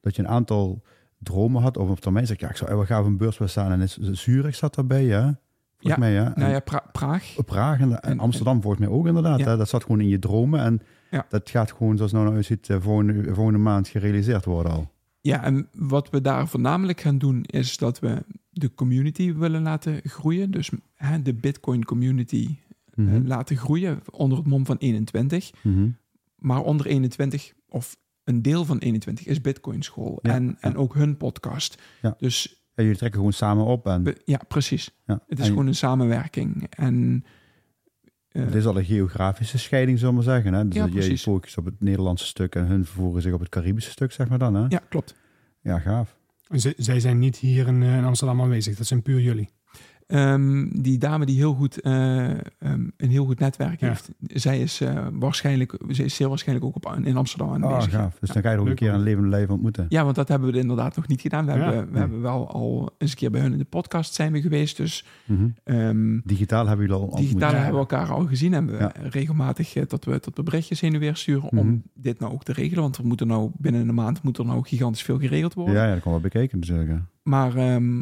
dat 0.00 0.16
je 0.16 0.22
een 0.22 0.28
aantal 0.28 0.82
dromen 1.18 1.62
had 1.62 1.78
over 1.78 1.92
op 1.92 2.00
termijn. 2.00 2.26
Zeg, 2.26 2.40
ja, 2.40 2.50
ik 2.50 2.56
zou 2.56 2.86
wel 2.86 2.98
op 3.00 3.06
een 3.06 3.16
beurs 3.16 3.38
staan 3.44 3.72
en 3.72 3.80
is, 3.80 3.98
Zurich 3.98 4.54
zat 4.54 4.74
daarbij, 4.74 5.04
ja? 5.04 5.40
Volgens 5.78 6.02
Ja, 6.02 6.08
mij, 6.08 6.12
ja. 6.12 6.32
Nou 6.36 6.50
ja, 6.52 6.60
Pra- 6.60 6.84
Praag. 6.92 7.34
Praag 7.46 7.80
en, 7.80 7.90
en 8.02 8.10
En- 8.10 8.18
Amsterdam 8.18 8.60
volgens 8.62 8.86
mij 8.86 8.92
ook 8.96 9.06
inderdaad. 9.06 9.38
Ja. 9.38 9.46
Hè? 9.48 9.56
Dat 9.56 9.68
zat 9.68 9.82
gewoon 9.82 10.00
in 10.00 10.08
je 10.08 10.18
dromen 10.18 10.60
en 10.60 10.80
Ja. 11.10 11.26
dat 11.28 11.50
gaat 11.50 11.72
gewoon, 11.72 11.96
zoals 11.96 12.12
het 12.12 12.20
nou 12.22 12.34
uitziet, 12.34 12.70
eh, 12.70 12.76
volgende, 12.80 13.34
volgende 13.34 13.58
maand 13.58 13.88
gerealiseerd 13.88 14.44
worden 14.44 14.72
al. 14.72 14.90
Ja, 15.20 15.42
en 15.44 15.68
wat 15.72 16.10
we 16.10 16.20
daar 16.20 16.48
voornamelijk 16.48 17.00
gaan 17.00 17.18
doen 17.18 17.42
is 17.42 17.76
dat 17.76 17.98
we 17.98 18.24
de 18.50 18.74
community 18.74 19.34
willen 19.34 19.62
laten 19.62 20.00
groeien. 20.04 20.50
Dus 20.50 20.70
hè, 20.94 21.22
de 21.22 21.34
Bitcoin 21.34 21.84
community 21.84 22.56
eh, 22.94 23.04
Mhm. 23.04 23.26
laten 23.26 23.56
groeien 23.56 24.00
onder 24.10 24.38
het 24.38 24.46
mom 24.46 24.66
van 24.66 24.76
21. 24.78 25.50
Mhm. 25.62 25.88
Maar 26.36 26.60
onder 26.62 26.86
21, 26.86 27.52
of 27.68 27.96
een 28.24 28.42
deel 28.42 28.64
van 28.64 28.78
21, 28.78 29.26
is 29.26 29.40
Bitcoin 29.40 29.82
School. 29.82 30.18
Ja, 30.22 30.32
en, 30.32 30.56
en 30.60 30.76
ook 30.76 30.94
hun 30.94 31.16
podcast. 31.16 31.82
Ja. 32.02 32.14
Dus 32.18 32.65
En 32.76 32.82
jullie 32.84 32.98
trekken 32.98 33.18
gewoon 33.18 33.32
samen 33.34 33.64
op 33.64 33.86
en 33.86 34.14
ja, 34.24 34.40
precies. 34.48 34.90
ja. 35.06 35.20
Het 35.26 35.38
is 35.38 35.44
En 35.44 35.50
gewoon 35.50 35.66
een 35.66 35.74
samenwerking. 35.74 36.66
En 36.70 37.24
eh, 38.28 38.44
Het 38.44 38.54
is 38.54 38.66
al 38.66 38.76
een 38.78 38.84
geografische 38.84 39.58
scheiding, 39.58 39.98
zullen 39.98 40.14
we 40.14 40.20
maar 40.24 40.34
zeggen. 40.34 40.52
Hè? 40.52 40.68
Dus 40.68 40.76
Ja, 40.76 40.86
jij 40.86 41.16
focust 41.16 41.58
op 41.58 41.64
het 41.64 41.80
Nederlandse 41.80 42.26
stuk 42.26 42.54
en 42.54 42.66
hun 42.66 42.84
vervoeren 42.84 43.22
zich 43.22 43.32
op 43.32 43.40
het 43.40 43.48
Caribische 43.48 43.90
stuk, 43.90 44.12
zeg 44.12 44.28
maar 44.28 44.38
dan. 44.38 44.54
Hè? 44.54 44.64
ja, 44.68 44.80
klopt. 44.88 45.14
Ja, 45.60 45.78
gaaf. 45.78 46.16
En 46.48 46.60
ze- 46.60 46.74
zij 46.76 47.00
zijn 47.00 47.18
niet 47.18 47.36
hier 47.36 47.66
in, 47.66 47.82
eh, 47.82 47.96
in 47.96 48.04
Amsterdam 48.04 48.40
aanwezig. 48.40 48.76
Dat 48.76 48.86
zijn 48.86 49.02
puur 49.02 49.20
jullie. 49.20 49.48
Ehm, 50.06 50.66
die 50.82 50.98
dame 50.98 51.26
die 51.26 51.36
heel 51.36 51.54
goed, 51.54 51.80
eh, 51.80 52.30
ehm, 52.30 52.38
een 52.96 53.10
heel 53.10 53.24
goed 53.24 53.38
netwerk 53.38 53.80
Ja. 53.80 53.88
heeft, 53.88 54.10
zij 54.26 54.60
is 54.60 54.80
uh, 54.80 55.06
waarschijnlijk, 55.12 55.78
zij 55.88 56.04
is 56.04 56.14
zeer 56.14 56.28
waarschijnlijk 56.28 56.66
ook 56.68 56.76
op, 56.76 56.98
in 57.04 57.16
Amsterdam 57.16 57.48
Ah, 57.48 57.54
aanwezig. 57.70 57.92
gaaf. 57.92 58.16
Dus 58.20 58.30
dan 58.30 58.42
ga 58.42 58.48
je 58.50 58.54
er 58.54 58.60
ook 58.60 58.68
een 58.68 58.74
keer 58.74 58.92
aan 58.92 59.00
levende 59.02 59.28
lijf 59.28 59.48
ontmoeten. 59.48 59.86
Ja, 59.88 60.04
want 60.04 60.16
dat 60.16 60.28
hebben 60.28 60.52
we 60.52 60.58
inderdaad 60.58 60.96
nog 60.96 61.06
niet 61.08 61.20
gedaan. 61.20 61.46
We, 61.46 61.52
Ja, 61.52 61.58
hebben, 61.58 61.84
we 61.84 61.90
nee. 61.90 62.00
hebben 62.00 62.20
wel 62.20 62.48
al 62.50 62.90
eens 62.98 63.10
een 63.10 63.16
keer 63.16 63.30
bij 63.30 63.40
hun 63.40 63.52
in 63.52 63.58
de 63.58 63.64
podcast 63.64 64.14
zijn 64.14 64.32
we 64.32 64.40
geweest. 64.40 64.76
Dus 64.76 65.04
Mhm. 65.26 65.48
ehm, 65.64 66.18
Digitaal 66.24 66.66
hebben 66.66 66.86
jullie 66.86 67.00
al 67.02 67.06
ontmoet. 67.08 67.20
digitaal 67.26 67.50
Ja. 67.50 67.56
hebben 67.56 67.72
we 67.74 67.78
elkaar 67.78 68.10
al 68.10 68.26
gezien. 68.26 68.54
En 68.54 68.66
we 68.66 68.76
Ja. 68.78 68.92
regelmatig 69.10 69.74
eh, 69.76 69.82
dat 69.86 70.04
we, 70.04 70.20
tot 70.20 70.36
we 70.36 70.42
berichtjes 70.42 70.80
heen 70.80 70.94
en 70.94 71.00
weer 71.00 71.16
sturen 71.16 71.48
Mhm. 71.50 71.58
om 71.58 71.82
dit 71.94 72.18
nou 72.20 72.32
ook 72.32 72.44
te 72.44 72.52
regelen. 72.52 72.82
Want 72.82 72.96
we 72.96 73.06
moeten 73.06 73.26
nou 73.26 73.50
binnen 73.58 73.88
een 73.88 73.94
maand 73.94 74.22
moet 74.22 74.38
er 74.38 74.44
nou 74.46 74.62
gigantisch 74.66 75.02
veel 75.02 75.18
geregeld 75.18 75.54
worden. 75.54 75.74
Ja, 75.74 75.84
ja, 75.86 75.92
dat 75.92 76.02
kan 76.02 76.12
wel 76.12 76.20
bekeken 76.20 76.58
natuurlijk. 76.58 76.90
Maar, 77.22 77.56
ehm, 77.56 78.00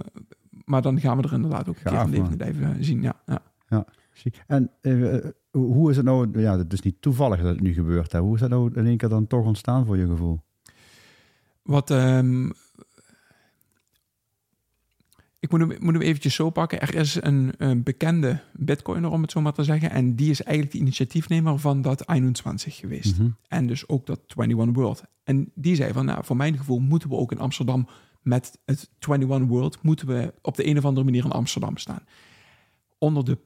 maar 0.65 0.83
dan 0.83 1.01
gaan 1.01 1.17
we 1.17 1.23
er 1.23 1.33
inderdaad 1.33 1.69
ook 1.69 1.77
een 1.77 1.83
keer 1.83 1.93
Gaaf, 1.93 2.03
van 2.03 2.11
levende 2.11 2.37
lijven 2.37 2.85
zien. 2.85 3.03
Ja, 3.03 3.21
ja. 3.27 3.85
Zie- 4.13 4.33
En 4.47 4.71
eh, 4.81 5.15
eh, 5.17 5.25
hoe 5.51 5.91
is 5.91 5.97
het 5.97 6.05
nou, 6.05 6.41
ja, 6.41 6.59
het 6.59 6.73
is 6.73 6.81
niet 6.81 7.03
toevallig 7.03 7.41
dat 7.41 7.53
het 7.53 7.61
nu 7.61 7.73
gebeurt. 7.73 8.13
Hè? 8.13 8.19
Hoe 8.21 8.35
is 8.35 8.41
dat 8.41 8.51
nou 8.51 8.71
in 8.75 8.87
één 8.87 8.97
keer 8.97 9.09
dan 9.09 9.27
toch 9.27 9.45
ontstaan 9.45 9.87
voor 9.87 9.97
je 9.97 10.07
gevoel? 10.07 10.41
Wat, 11.63 11.91
ehm, 11.91 12.51
ik 15.41 15.51
moet 15.51 15.61
hem, 15.61 15.69
moet 15.81 15.93
hem 15.93 16.03
eventjes 16.03 16.35
zo 16.35 16.51
pakken. 16.51 16.81
Er 16.81 16.95
is 16.95 17.23
een, 17.23 17.53
een 17.59 17.83
bekende 17.83 18.41
bitcoiner, 18.53 19.11
om 19.11 19.23
het 19.23 19.31
zo 19.31 19.41
maar 19.41 19.53
te 19.53 19.65
zeggen. 19.65 19.91
En 19.91 20.15
die 20.17 20.31
is 20.31 20.43
eigenlijk 20.43 20.77
de 20.77 20.83
initiatiefnemer 20.83 21.59
van 21.59 21.83
dat 21.83 22.09
21 22.09 22.77
geweest. 22.77 23.19
Mhm. 23.19 23.29
En 23.49 23.67
dus 23.67 23.89
ook 23.89 24.07
dat 24.07 24.21
21 24.37 24.75
World. 24.77 25.03
En 25.25 25.51
die 25.55 25.75
zei 25.75 25.93
van, 25.93 26.05
nou, 26.05 26.25
voor 26.25 26.37
mijn 26.37 26.57
gevoel 26.57 26.79
moeten 26.79 27.09
we 27.09 27.15
ook 27.15 27.33
in 27.33 27.39
Amsterdam 27.39 27.89
met 28.25 28.59
het 28.65 28.91
21 28.99 29.49
World, 29.49 29.83
moeten 29.83 30.07
we 30.07 30.35
op 30.43 30.57
de 30.57 30.67
een 30.67 30.79
of 30.79 30.85
andere 30.85 31.05
manier 31.05 31.25
in 31.25 31.31
Amsterdam 31.31 31.77
staan. 31.77 32.05
Onder 32.99 33.25
de 33.25 33.39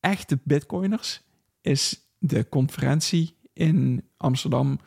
echte 0.00 0.38
bitcoiners 0.44 1.22
is 1.60 2.00
de 2.18 2.48
conferentie 2.48 3.36
in 3.52 4.08
Amsterdam, 4.16 4.80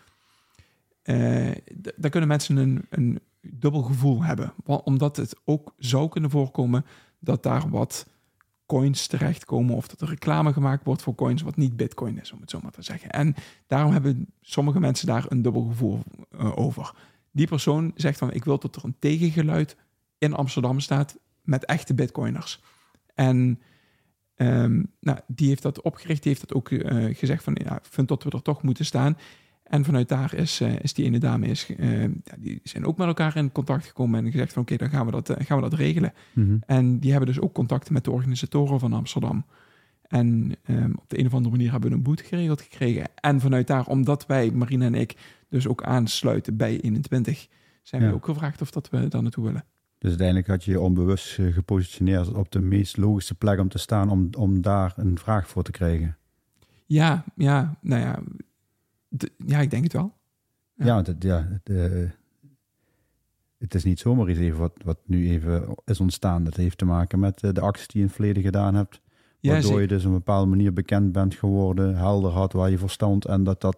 eh, 1.01 1.51
daar 1.96 2.10
kunnen 2.10 2.30
mensen 2.30 2.58
een, 2.58 2.86
een 2.89 3.20
dubbel 3.42 3.82
gevoel 3.82 4.24
hebben. 4.24 4.54
Omdat 4.65 5.18
het 5.18 5.36
ook 5.44 5.74
zou 5.77 6.10
kunnen 6.10 6.30
voorkomen 6.30 6.86
dat 7.20 7.44
daar 7.44 7.70
wat 7.70 8.08
coins 8.65 9.08
terechtkomen 9.08 9.75
of 9.75 9.88
dat 9.88 10.01
er 10.01 10.08
reclame 10.08 10.54
gemaakt 10.54 10.86
wordt 10.86 11.01
voor 11.01 11.15
coins 11.15 11.42
wat 11.42 11.56
niet 11.56 11.75
bitcoin 11.75 12.20
is, 12.20 12.32
om 12.32 12.42
het 12.42 12.50
zo 12.50 12.60
maar 12.62 12.72
te 12.72 12.82
zeggen. 12.82 13.10
En 13.10 13.36
daarom 13.68 13.92
hebben 13.92 14.27
sommige 14.42 14.80
mensen 14.80 15.08
daar 15.08 15.25
een 15.27 15.42
dubbel 15.42 15.63
gevoel 15.63 16.00
eh, 16.32 16.58
over. 16.58 16.94
Die 17.36 17.48
persoon 17.48 17.92
zegt 17.96 18.18
van 18.18 18.34
ik 18.34 18.44
wil 18.44 18.60
dat 18.60 18.75
er 18.75 18.86
een 18.86 18.96
tegengeluid 19.00 19.75
in 20.18 20.34
Amsterdam 20.34 20.80
staat 20.80 21.18
met 21.42 21.65
echte 21.65 21.94
bitcoiners. 21.94 22.63
En 23.13 23.62
ehm, 24.36 24.84
nou, 25.00 25.20
die 25.27 25.48
heeft 25.48 25.62
dat 25.62 25.82
opgericht, 25.82 26.24
die 26.24 26.32
heeft 26.32 26.48
dat 26.48 26.58
ook 26.58 26.70
eh, 26.70 27.15
gezegd 27.15 27.44
van 27.44 27.58
ja, 27.63 27.77
ik 27.77 27.86
vind 27.89 28.08
dat 28.08 28.24
we 28.24 28.30
er 28.30 28.42
toch 28.42 28.63
moeten 28.63 28.86
staan. 28.86 29.18
En 29.65 29.86
vanuit 29.86 30.10
daar 30.10 30.34
is, 30.34 30.62
eh, 30.62 30.80
is 30.80 30.94
die 30.94 31.06
ene 31.06 31.18
dame, 31.18 31.48
is, 31.48 31.75
eh, 31.77 32.01
ja, 32.01 32.36
die 32.38 32.60
zijn 32.63 32.86
ook 32.86 32.98
met 32.98 33.08
elkaar 33.08 33.36
in 33.36 33.51
contact 33.51 33.86
gekomen 33.86 34.25
en 34.25 34.32
gezegd 34.32 34.54
van 34.54 34.62
oké, 34.62 34.75
dan 34.75 34.89
gaan 34.89 35.06
we, 35.06 35.12
dat, 35.12 35.30
eh, 35.30 35.46
gaan 35.46 35.58
we 35.58 35.70
dat 35.70 35.80
regelen. 35.80 36.13
Mhm. 36.34 36.58
En 36.65 37.00
die 37.00 37.12
hebben 37.12 37.27
dus 37.27 37.39
ook 37.39 37.54
contacten 37.54 37.94
met 37.94 38.04
de 38.04 38.12
organisatoren 38.12 38.80
van 38.80 38.94
Amsterdam. 38.94 39.46
En 40.08 40.52
ehm, 40.64 40.92
op 40.96 41.10
de 41.10 41.20
een 41.20 41.26
of 41.26 41.34
andere 41.34 41.56
manier 41.56 41.72
hebben 41.72 41.90
we 41.90 41.96
een 41.96 42.04
boete 42.04 42.24
geregeld 42.24 42.62
gekregen. 42.62 43.10
En 43.16 43.40
vanuit 43.40 43.68
daar, 43.68 43.88
omdat 43.88 44.26
wij, 44.26 44.52
Marina 44.52 44.86
en 44.86 44.96
ik, 44.96 45.16
dus 45.50 45.68
ook 45.68 45.84
aansluiten 45.84 46.58
bij 46.58 46.80
21, 46.82 47.48
zijn 47.84 48.02
Ja. 48.02 48.08
we 48.08 48.14
ook 48.14 48.26
gevraagd 48.26 48.62
of 48.62 48.72
dat 48.72 48.90
we 48.90 49.08
daar 49.08 49.22
naartoe 49.22 49.44
willen. 49.46 49.66
Dus 49.98 50.10
uiteindelijk 50.10 50.48
had 50.48 50.64
je 50.64 50.72
je 50.72 50.80
onbewust 50.82 51.40
eh, 51.40 51.54
gepositioneerd 51.54 52.34
op 52.34 52.52
de 52.52 52.60
meest 52.62 52.98
logische 52.98 53.36
plek 53.36 53.60
om 53.60 53.70
te 53.70 53.78
staan 53.78 54.10
om, 54.10 54.30
om 54.38 54.62
daar 54.62 54.94
een 54.96 55.18
vraag 55.18 55.48
voor 55.48 55.64
te 55.64 55.72
krijgen. 55.72 56.18
Ja, 56.86 57.24
ja, 57.36 57.78
nou 57.82 58.02
ja, 58.02 58.20
ja, 59.46 59.60
ik 59.60 59.70
denk 59.70 59.84
het 59.84 59.94
wel. 59.94 60.14
Ja. 60.74 60.86
Ja, 60.86 60.98
het, 61.02 61.24
ja 61.24 61.48
het, 61.52 61.70
eh, 61.70 62.10
het 63.58 63.76
is 63.76 63.84
niet 63.84 64.00
zomaar 64.00 64.30
iets 64.30 64.40
even 64.40 64.60
wat, 64.60 64.74
wat 64.84 65.00
nu 65.06 65.30
even 65.30 65.76
is 65.86 66.00
ontstaan. 66.00 66.44
Dat 66.44 66.56
heeft 66.56 66.78
te 66.78 66.86
maken 66.86 67.20
met 67.20 67.44
eh, 67.44 67.52
de 67.52 67.62
acties 67.62 67.88
die 67.88 67.96
je 67.96 68.02
in 68.02 68.06
het 68.08 68.16
verleden 68.16 68.44
gedaan 68.44 68.76
hebt. 68.76 69.02
Ja, 69.46 69.52
Waardoor 69.52 69.70
zeker. 69.70 69.82
je 69.82 69.88
dus 69.88 70.02
op 70.06 70.08
een 70.12 70.18
bepaalde 70.18 70.50
manier 70.50 70.74
bekend 70.74 71.12
bent 71.12 71.36
geworden, 71.36 71.96
helder 71.98 72.32
had 72.32 72.54
waar 72.54 72.70
je 72.70 72.78
voor 72.78 72.90
stond. 72.90 73.25
En 73.25 73.44
dat 73.44 73.62
dat 73.62 73.78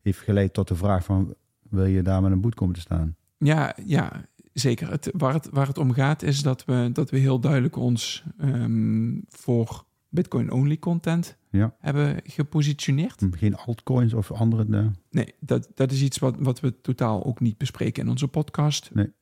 heeft 0.00 0.18
geleid 0.18 0.52
tot 0.52 0.68
de 0.68 0.74
vraag 0.76 1.04
van, 1.04 1.34
wil 1.70 1.84
je 1.84 2.02
daar 2.02 2.22
met 2.22 2.32
een 2.32 2.40
boet 2.40 2.54
komen 2.54 2.74
te 2.74 2.80
staan? 2.80 3.16
Ja, 3.38 3.76
ja 3.84 4.24
zeker. 4.52 4.90
Het, 4.90 5.10
waar, 5.16 5.32
het, 5.32 5.48
waar 5.50 5.66
het 5.66 5.78
om 5.78 5.92
gaat 5.92 6.22
is 6.22 6.42
dat 6.42 6.64
we, 6.64 6.90
dat 6.92 7.10
we 7.10 7.18
heel 7.18 7.40
duidelijk 7.40 7.76
ons 7.76 8.24
ehm, 8.38 9.14
voor 9.28 9.84
Bitcoin-only 10.08 10.78
content 10.78 11.36
Ja. 11.50 11.74
hebben 11.80 12.20
gepositioneerd. 12.24 13.26
Geen 13.30 13.56
altcoins 13.56 14.14
of 14.14 14.32
andere... 14.32 14.66
eh, 14.78 14.86
Nee, 15.10 15.34
dat, 15.40 15.68
dat 15.74 15.92
is 15.92 16.02
iets 16.02 16.18
wat, 16.18 16.36
wat 16.38 16.60
we 16.60 16.80
totaal 16.80 17.24
ook 17.24 17.40
niet 17.40 17.58
bespreken 17.58 18.02
in 18.02 18.08
onze 18.08 18.28
podcast. 18.28 18.90
Nee. 18.94 19.12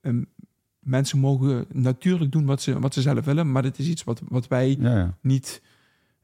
Ehm, 0.00 0.22
mensen 0.86 1.18
mogen 1.18 1.66
natuurlijk 1.72 2.32
doen 2.32 2.46
wat 2.46 2.62
ze, 2.62 2.80
wat 2.80 2.94
ze 2.94 3.00
zelf 3.02 3.24
willen, 3.24 3.52
maar 3.52 3.62
dit 3.62 3.78
is 3.78 3.88
iets 3.88 4.04
wat, 4.04 4.22
wat 4.28 4.48
wij 4.48 4.76
ja, 4.80 4.96
ja. 4.96 5.16
niet... 5.20 5.62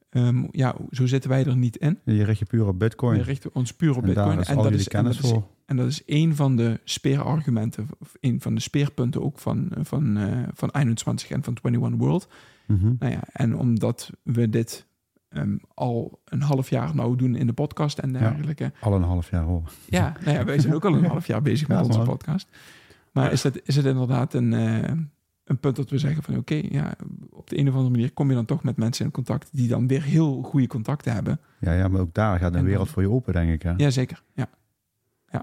ehm, 0.09 0.43
ja, 0.51 0.75
zo 0.91 1.05
zitten 1.05 1.29
wij 1.29 1.45
er 1.45 1.55
niet 1.57 1.75
in. 1.75 1.99
Je 2.05 2.23
richt 2.23 2.39
je 2.39 2.45
puur 2.45 2.67
op 2.67 2.79
bitcoin. 2.79 3.17
We 3.17 3.23
richten 3.23 3.49
ons 3.53 3.73
puur 3.73 3.95
op 3.95 4.01
en 4.01 4.05
Bitcoin. 4.05 4.29
daar 4.29 4.39
is 4.39 4.49
al 4.49 4.63
dat 4.63 4.71
is, 4.71 4.83
en, 4.83 4.91
kennis 4.91 5.15
dat 5.15 5.25
is, 5.25 5.31
voor. 5.31 5.47
en 5.65 5.75
dat 5.77 5.87
is 5.87 6.01
een 6.05 6.35
van 6.35 6.55
de 6.55 6.79
speerargumenten, 6.83 7.87
of 7.99 8.13
een 8.19 8.41
van 8.41 8.55
de 8.55 8.61
speerpunten 8.61 9.23
ook 9.23 9.39
van, 9.39 9.71
van, 9.81 10.17
eh, 10.17 10.47
van 10.53 10.69
21 10.71 11.29
en 11.29 11.43
van 11.43 11.57
21 11.61 11.99
World. 11.99 12.27
Mhm. 12.67 12.93
Nou 12.99 13.11
ja, 13.11 13.21
en 13.31 13.57
omdat 13.57 14.09
we 14.23 14.49
dit 14.49 14.85
ehm, 15.29 15.55
al 15.73 16.21
een 16.25 16.41
half 16.41 16.69
jaar 16.69 16.95
nou 16.95 17.15
doen 17.15 17.35
in 17.35 17.47
de 17.47 17.53
podcast 17.53 17.99
en 17.99 18.13
dergelijke. 18.13 18.71
Al 18.79 18.93
een 18.93 19.03
half 19.03 19.29
jaar 19.29 19.43
hoor. 19.43 19.71
Ja, 19.89 20.13
nou 20.23 20.37
ja, 20.37 20.45
wij 20.45 20.59
zijn 20.59 20.73
ook 20.73 20.85
al 20.85 20.95
een 20.95 21.05
half 21.15 21.27
jaar 21.27 21.41
bezig 21.41 21.67
met 21.67 21.77
Ja, 21.77 21.83
onze 21.83 21.99
podcast. 21.99 22.47
Maar 23.13 23.31
is 23.31 23.43
het, 23.43 23.61
is 23.63 23.75
het 23.75 23.85
inderdaad 23.85 24.33
een, 24.33 24.53
eh, 24.53 24.91
een 25.43 25.57
punt 25.59 25.75
dat 25.75 25.89
we 25.89 25.97
zeggen 25.97 26.23
van 26.23 26.37
oké, 26.37 26.61
ja, 26.69 26.95
op 27.29 27.49
de 27.49 27.57
een 27.57 27.67
of 27.67 27.73
andere 27.73 27.91
manier 27.91 28.11
kom 28.13 28.29
je 28.29 28.35
dan 28.35 28.45
toch 28.45 28.63
met 28.63 28.77
mensen 28.77 29.05
in 29.05 29.11
contact 29.11 29.49
die 29.51 29.67
dan 29.67 29.87
weer 29.87 30.03
heel 30.03 30.41
goede 30.41 30.67
contacten 30.67 31.13
hebben. 31.13 31.39
Ja, 31.59 31.73
ja, 31.73 31.87
maar 31.87 32.01
ook 32.01 32.13
daar 32.13 32.31
gaat 32.33 32.41
En 32.41 32.47
een 32.47 32.53
dan- 32.53 32.63
wereld 32.63 32.89
voor 32.89 33.01
je 33.01 33.09
open, 33.09 33.33
denk 33.33 33.51
ik. 33.51 33.61
Hè? 33.61 33.73
Jazeker, 33.77 34.23
ja. 34.33 34.49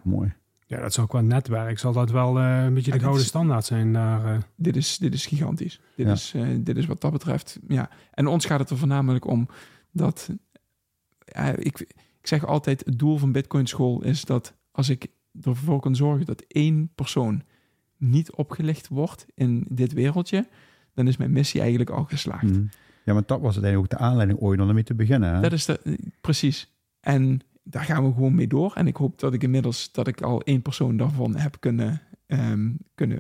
Mooi. 0.05 0.33
Ja, 0.67 0.81
dat 0.81 0.93
zou 0.93 1.07
qua 1.07 1.21
netwerk 1.21 1.79
zal 1.79 1.93
dat 1.93 2.11
wel 2.11 2.39
eh, 2.39 2.65
een 2.65 2.75
beetje 2.75 2.79
Ja, 2.79 2.85
de 2.85 2.91
dit 2.93 3.01
gouden 3.01 3.21
is- 3.23 3.27
standaard 3.29 3.65
zijn 3.65 3.93
daar. 3.93 4.35
eh. 4.35 4.39
Dit 4.57 4.77
is, 4.77 4.99
dit 4.99 5.15
is 5.15 5.27
gigantisch. 5.27 5.81
Dit, 5.97 6.07
Ja. 6.07 6.13
is, 6.13 6.33
eh, 6.35 6.47
dit 6.59 6.77
is 6.77 6.87
wat 6.87 7.01
dat 7.01 7.13
betreft, 7.13 7.59
ja. 7.69 7.91
En 8.15 8.27
ons 8.27 8.45
gaat 8.45 8.59
het 8.61 8.71
er 8.71 8.77
voornamelijk 8.79 9.27
om 9.27 9.49
dat, 9.93 10.31
ja, 11.25 11.45
ik, 11.57 11.79
ik 12.21 12.27
zeg 12.27 12.47
altijd, 12.47 12.83
het 12.85 12.99
doel 12.99 13.17
van 13.19 13.33
Bitcoin 13.33 13.67
School 13.67 14.03
is 14.03 14.25
dat 14.25 14.55
als 14.71 14.89
ik 14.89 15.07
ervoor 15.43 15.81
kan 15.81 15.97
zorgen 15.97 16.27
dat 16.27 16.45
één 16.49 16.91
persoon 16.95 17.43
niet 18.01 18.31
opgelicht 18.33 18.89
wordt 18.89 19.27
in 19.35 19.65
dit 19.69 19.93
wereldje, 19.93 20.47
dan 20.95 21.09
is 21.09 21.17
mijn 21.17 21.33
missie 21.33 21.61
eigenlijk 21.61 21.91
al 21.91 22.05
geslaagd. 22.05 22.43
Mhm. 22.51 22.63
Ja, 23.05 23.13
maar 23.13 23.23
dat 23.27 23.41
was 23.41 23.53
uiteindelijk 23.55 23.93
ook 23.93 23.99
de 23.99 24.05
aanleiding 24.05 24.39
ooit 24.41 24.61
om 24.61 24.69
ermee 24.69 24.83
te 24.83 24.95
beginnen. 24.95 25.35
Hè? 25.35 25.41
Dat 25.41 25.53
is 25.53 25.65
de, 25.65 25.99
precies. 26.21 26.73
En 27.01 27.41
daar 27.63 27.85
gaan 27.85 28.07
we 28.07 28.13
gewoon 28.13 28.35
mee 28.35 28.47
door. 28.47 28.73
En 28.75 28.87
ik 28.87 28.97
hoop 28.97 29.19
dat 29.19 29.35
ik 29.35 29.43
inmiddels 29.43 29.93
dat 29.93 30.07
ik 30.07 30.21
al 30.23 30.43
één 30.43 30.63
persoon 30.63 30.97
daarvan 30.97 31.37
heb 31.37 31.57
kunnen, 31.61 32.01
ehm, 32.27 32.71
kunnen 32.95 33.19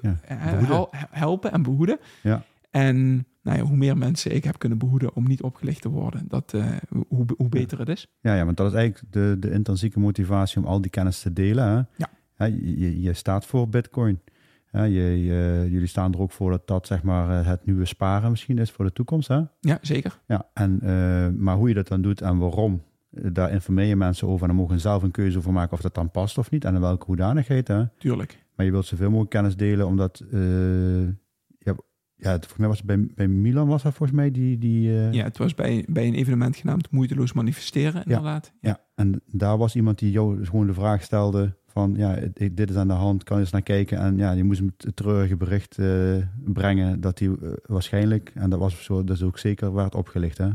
Ja, 0.00 0.16
eh, 0.24 0.44
behoeden. 0.44 0.66
hel- 0.66 0.90
helpen 1.10 1.52
en 1.52 1.62
behoeden. 1.62 1.98
Ja. 2.22 2.44
En 2.70 3.26
nou 3.42 3.58
ja, 3.58 3.64
hoe 3.64 3.76
meer 3.76 3.96
mensen 3.98 4.34
ik 4.34 4.44
heb 4.44 4.58
kunnen 4.58 4.78
behoeden 4.78 5.14
om 5.14 5.26
niet 5.26 5.42
opgelicht 5.42 5.82
te 5.82 5.88
worden, 5.88 6.24
dat, 6.28 6.52
eh, 6.54 6.66
hoe, 7.08 7.26
hoe 7.36 7.48
beter 7.48 7.78
het 7.78 7.88
is. 7.88 8.06
Ja, 8.20 8.34
ja, 8.34 8.44
want 8.44 8.56
dat 8.56 8.66
is 8.72 8.78
eigenlijk 8.78 9.12
de, 9.12 9.36
de 9.40 9.50
intrinsieke 9.50 9.98
motivatie 9.98 10.58
om 10.58 10.64
al 10.66 10.80
die 10.80 10.90
kennis 10.90 11.20
te 11.20 11.32
delen. 11.32 11.64
Hè? 11.68 11.74
Ja. 11.96 12.10
Je, 12.36 13.00
je- 13.02 13.12
staat 13.12 13.46
voor 13.46 13.68
Bitcoin. 13.68 14.20
Je, 14.72 14.88
je- 14.90 15.66
jullie 15.70 15.86
staan 15.86 16.12
er 16.12 16.20
ook 16.20 16.32
voor 16.32 16.50
dat 16.50 16.66
dat 16.66 16.86
zeg 16.86 17.02
maar 17.02 17.38
eh, 17.40 17.46
het 17.46 17.66
nieuwe 17.66 17.84
sparen 17.84 18.30
misschien 18.30 18.58
is 18.58 18.70
voor 18.70 18.84
de 18.84 18.92
toekomst. 18.92 19.28
Hè? 19.28 19.40
Ja, 19.60 19.78
zeker. 19.80 20.18
Ja, 20.26 20.48
en, 20.54 20.80
eh, 20.82 21.28
maar 21.28 21.56
hoe 21.56 21.68
je 21.68 21.74
dat 21.74 21.88
dan 21.88 22.02
doet 22.02 22.20
en 22.20 22.38
waarom, 22.38 22.82
eh, 23.10 23.24
daar 23.32 23.52
informeer 23.52 23.86
je 23.86 23.96
mensen 23.96 24.28
over. 24.28 24.40
En 24.42 24.46
dan 24.48 24.56
mogen 24.56 24.74
ze 24.74 24.80
zelf 24.80 25.02
een 25.02 25.10
keuze 25.10 25.38
over 25.38 25.52
maken 25.52 25.72
of 25.72 25.80
dat 25.80 25.94
dan 25.94 26.10
past 26.10 26.38
of 26.38 26.50
niet. 26.50 26.64
En 26.64 26.74
in 26.74 26.80
welke 26.80 27.04
hoedanigheid. 27.06 27.68
Hè? 27.68 27.84
Tuurlijk. 27.98 28.44
Maar 28.56 28.66
je 28.66 28.72
wilt 28.72 28.86
zoveel 28.86 29.08
mogelijk 29.08 29.30
kennis 29.30 29.56
delen, 29.56 29.86
omdat... 29.86 30.22
ja, 31.58 31.74
ja, 32.18 32.30
volgens 32.32 32.56
mij 32.56 32.68
was 32.68 32.76
het 32.78 32.86
bij, 32.86 33.06
bij 33.14 33.28
Milan 33.28 33.66
was 33.68 33.82
dat 33.82 33.94
volgens 33.94 34.18
mij 34.18 34.30
die... 34.30 34.58
die 34.58 34.90
Ja, 34.92 35.24
het 35.24 35.38
was 35.38 35.54
bij, 35.54 35.84
bij 35.88 36.06
een 36.06 36.14
evenement 36.14 36.56
genaamd 36.56 36.90
Moeiteloos 36.90 37.32
Manifesteren, 37.32 38.04
inderdaad. 38.04 38.52
Ja. 38.60 38.68
Ja, 38.70 38.80
en 38.94 39.20
daar 39.32 39.58
was 39.58 39.76
iemand 39.76 39.98
die 39.98 40.10
jou 40.10 40.44
gewoon 40.44 40.66
de 40.66 40.74
vraag 40.74 41.02
stelde 41.02 41.56
van, 41.76 41.94
ja, 41.96 42.18
dit 42.52 42.70
is 42.70 42.76
aan 42.76 42.88
de 42.88 42.94
hand, 42.94 43.24
kan 43.24 43.36
je 43.36 43.42
eens 43.42 43.52
naar 43.52 43.62
kijken? 43.62 43.98
En 43.98 44.16
ja, 44.16 44.34
die 44.34 44.44
moest 44.44 44.58
hem 44.58 44.72
het 44.76 44.96
treurige 44.96 45.36
bericht 45.36 45.78
eh, 45.78 46.16
brengen 46.44 47.00
dat 47.00 47.18
hij 47.18 47.28
eh, 47.28 47.48
waarschijnlijk, 47.66 48.32
en 48.34 48.50
dat 48.50 48.58
was 48.58 48.84
zo, 48.84 49.04
dat 49.04 49.16
is 49.16 49.22
ook 49.22 49.38
zeker, 49.38 49.72
werd 49.74 49.94
opgelicht. 49.94 50.38
Hè? 50.38 50.48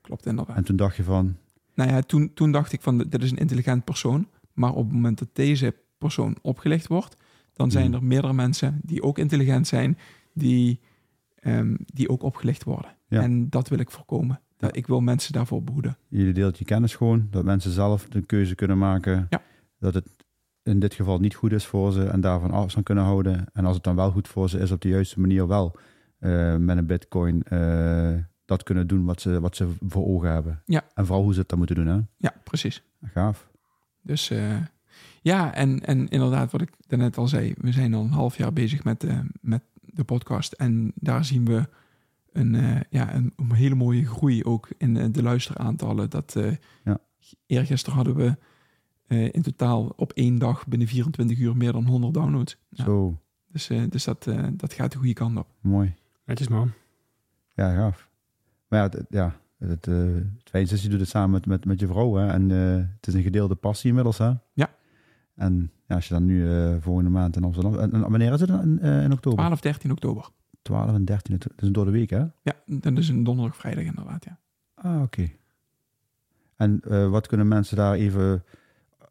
Klopt, 0.00 0.26
inderdaad. 0.26 0.56
En 0.56 0.64
toen 0.64 0.76
dacht 0.76 0.96
je 0.96 1.02
van, 1.02 1.36
Nou 1.74 1.90
ja, 1.90 2.00
toen, 2.00 2.30
toen 2.34 2.52
dacht 2.52 2.72
ik 2.72 2.80
van, 2.80 2.98
dit 2.98 3.22
is 3.22 3.30
een 3.30 3.36
intelligent 3.36 3.84
persoon. 3.84 4.28
Maar 4.52 4.70
op 4.74 4.84
het 4.84 4.92
moment 4.94 5.18
dat 5.18 5.28
deze 5.32 5.74
persoon 5.98 6.36
opgelicht 6.42 6.86
wordt, 6.86 7.16
dan 7.52 7.70
zijn 7.70 7.86
Mhm. 7.90 7.94
er 7.94 8.04
meerdere 8.04 8.32
mensen 8.32 8.80
die 8.82 9.02
ook 9.02 9.18
intelligent 9.18 9.66
zijn, 9.66 9.98
die, 10.34 10.80
ehm, 11.40 11.74
die 11.94 12.08
ook 12.08 12.22
opgelicht 12.22 12.64
worden. 12.64 12.90
Ja. 13.08 13.22
En 13.22 13.48
dat 13.50 13.68
wil 13.68 13.78
ik 13.78 13.90
voorkomen. 13.90 14.40
Dat, 14.56 14.76
ik 14.76 14.86
wil 14.86 15.00
mensen 15.00 15.32
daarvoor 15.32 15.62
behoeden. 15.62 15.96
jullie 16.08 16.32
deelt 16.32 16.58
je 16.58 16.64
kennis 16.64 16.94
gewoon, 16.94 17.26
dat 17.30 17.44
mensen 17.44 17.70
zelf 17.70 18.08
de 18.08 18.20
keuze 18.20 18.54
kunnen 18.54 18.78
maken, 18.78 19.26
Ja. 19.30 19.42
Dat 19.80 19.94
het 19.94 20.08
in 20.62 20.80
dit 20.80 20.94
geval 20.94 21.18
niet 21.18 21.34
goed 21.34 21.52
is 21.52 21.66
voor 21.66 21.92
ze 21.92 22.04
en 22.04 22.20
daarvan 22.20 22.50
afstand 22.50 22.84
kunnen 22.84 23.04
houden. 23.04 23.46
En 23.52 23.64
als 23.64 23.74
het 23.74 23.84
dan 23.84 23.96
wel 23.96 24.10
goed 24.10 24.28
voor 24.28 24.48
ze 24.48 24.58
is, 24.58 24.70
op 24.70 24.80
de 24.80 24.88
juiste 24.88 25.20
manier 25.20 25.46
wel 25.46 25.76
eh, 26.18 26.56
met 26.56 26.76
een 26.76 26.86
bitcoin 26.86 27.42
eh, 27.42 28.14
dat 28.44 28.62
kunnen 28.62 28.86
doen 28.86 29.04
wat 29.04 29.20
ze, 29.20 29.40
wat 29.40 29.56
ze 29.56 29.68
voor 29.88 30.06
ogen 30.06 30.32
hebben. 30.32 30.62
Ja. 30.64 30.84
En 30.94 31.06
vooral 31.06 31.24
hoe 31.24 31.32
ze 31.32 31.38
het 31.40 31.48
dan 31.48 31.58
moeten 31.58 31.76
doen. 31.76 31.86
Hè? 31.86 32.00
Ja, 32.16 32.34
precies. 32.44 32.82
Gaaf. 33.02 33.50
Dus 34.02 34.30
eh, 34.30 34.56
ja, 35.22 35.54
en, 35.54 35.86
en 35.86 36.08
inderdaad, 36.08 36.52
wat 36.52 36.60
ik 36.60 36.70
daarnet 36.86 37.16
al 37.16 37.28
zei, 37.28 37.54
we 37.58 37.72
zijn 37.72 37.94
al 37.94 38.02
een 38.02 38.10
half 38.10 38.36
jaar 38.36 38.52
bezig 38.52 38.84
met, 38.84 39.06
met 39.40 39.62
de 39.80 40.04
podcast. 40.04 40.52
En 40.52 40.92
daar 40.94 41.24
zien 41.24 41.44
we 41.44 41.68
een, 42.32 42.84
ja, 42.90 43.14
een, 43.14 43.32
een 43.36 43.52
hele 43.52 43.74
mooie 43.74 44.06
groei 44.06 44.44
ook 44.44 44.68
in 44.78 45.12
de 45.12 45.22
luisteraantallen. 45.22 46.10
Dat, 46.10 46.36
Ja. 46.84 46.98
Eergisteren 47.46 47.96
hadden 47.96 48.14
we 48.14 48.36
eh, 49.10 49.32
in 49.32 49.42
totaal 49.42 49.92
op 49.96 50.12
één 50.12 50.38
dag 50.38 50.66
binnen 50.66 50.88
24 50.88 51.38
uur 51.38 51.56
meer 51.56 51.72
dan 51.72 51.86
100 51.86 52.14
downloads. 52.14 52.56
Ja, 52.68 52.84
Zo, 52.84 53.20
Dus, 53.52 53.70
eh, 53.70 53.82
dus 53.88 54.04
dat, 54.04 54.26
eh, 54.26 54.46
dat 54.52 54.72
gaat 54.72 54.92
de 54.92 54.98
goede 54.98 55.12
kant 55.12 55.38
op. 55.38 55.46
mooi. 55.60 55.94
Netjes 56.24 56.48
man. 56.48 56.72
Ja, 57.54 57.74
gaaf. 57.74 58.08
Maar 58.68 58.78
ja, 58.80 58.88
het, 58.98 59.06
ja, 59.08 59.36
het, 59.58 59.86
eh, 59.86 59.94
het 60.14 60.50
fijnste 60.50 60.74
is, 60.74 60.82
je 60.82 60.88
doet 60.88 61.00
het 61.00 61.08
samen 61.08 61.30
met, 61.30 61.46
met, 61.46 61.64
met 61.64 61.80
je 61.80 61.86
vrouw. 61.86 62.14
Hè? 62.14 62.26
En 62.28 62.50
eh, 62.50 62.84
het 62.96 63.06
is 63.06 63.14
een 63.14 63.22
gedeelde 63.22 63.54
passie 63.54 63.88
inmiddels. 63.88 64.18
Hè? 64.18 64.32
Ja. 64.52 64.70
En 65.34 65.70
ja, 65.86 65.94
als 65.94 66.08
je 66.08 66.14
dan 66.14 66.24
nu 66.24 66.50
eh, 66.50 66.76
volgende 66.80 67.10
maand 67.10 67.36
in 67.36 67.44
Amsterdam... 67.44 67.78
En, 67.78 67.92
en 67.92 68.00
wanneer 68.00 68.32
is 68.32 68.40
het 68.40 68.48
dan? 68.48 68.60
In, 68.62 68.78
eh, 68.80 69.02
in 69.02 69.12
oktober? 69.12 69.38
12, 69.38 69.60
13 69.60 69.90
oktober. 69.90 70.28
12 70.62 70.94
en 70.94 71.04
13. 71.04 71.34
Het 71.34 71.62
is 71.62 71.70
door 71.70 71.84
de 71.84 71.90
week, 71.90 72.10
hè? 72.10 72.18
Ja, 72.42 72.54
dat 72.66 72.98
is 72.98 73.08
een 73.08 73.24
donderdag, 73.24 73.56
vrijdag 73.56 73.84
inderdaad, 73.84 74.24
ja. 74.24 74.38
Ah, 74.74 75.02
oké. 75.02 75.28
En 76.56 76.80
eh, 76.88 77.08
wat 77.08 77.26
kunnen 77.26 77.48
mensen 77.48 77.76
daar 77.76 77.94
even, 77.94 78.44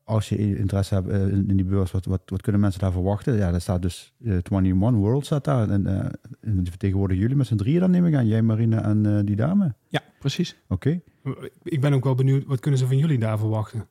als 0.10 0.30
je 0.30 0.58
interesse 0.58 0.94
hebt 0.94 1.08
eh, 1.08 1.22
in, 1.28 1.50
in 1.50 1.56
die 1.56 1.66
beurs, 1.66 1.92
wat, 1.92 2.06
wat, 2.06 2.22
wat 2.26 2.42
kunnen 2.42 2.62
mensen 2.62 2.80
daar 2.82 2.92
verwachten? 2.92 3.36
Ja, 3.36 3.52
daar 3.52 3.62
staat 3.62 3.82
dus 3.82 4.14
eh 4.24 4.32
21 4.32 4.92
World 4.92 5.26
staat 5.26 5.44
daar. 5.44 5.70
En, 5.70 5.86
eh, 5.88 6.12
en 6.40 6.58
die 6.58 6.70
vertegenwoordigen 6.70 7.22
jullie 7.22 7.38
met 7.38 7.48
z'n 7.48 7.56
drieën 7.56 7.80
dan 7.80 7.92
neem 7.92 8.06
ik 8.06 8.16
aan. 8.16 8.28
Jij, 8.28 8.42
Marina 8.42 8.84
en 8.84 9.06
eh, 9.06 9.26
die 9.26 9.36
dame. 9.36 9.74
Ja, 9.88 10.02
precies. 10.20 10.56
Oké. 10.68 11.02
Ik 11.64 11.82
ben 11.82 11.94
ook 11.94 12.04
wel 12.04 12.16
benieuwd, 12.16 12.46
wat 12.46 12.60
kunnen 12.60 12.80
ze 12.80 12.88
van 12.88 12.98
jullie 12.98 13.20
daar 13.20 13.38
verwachten? 13.38 13.88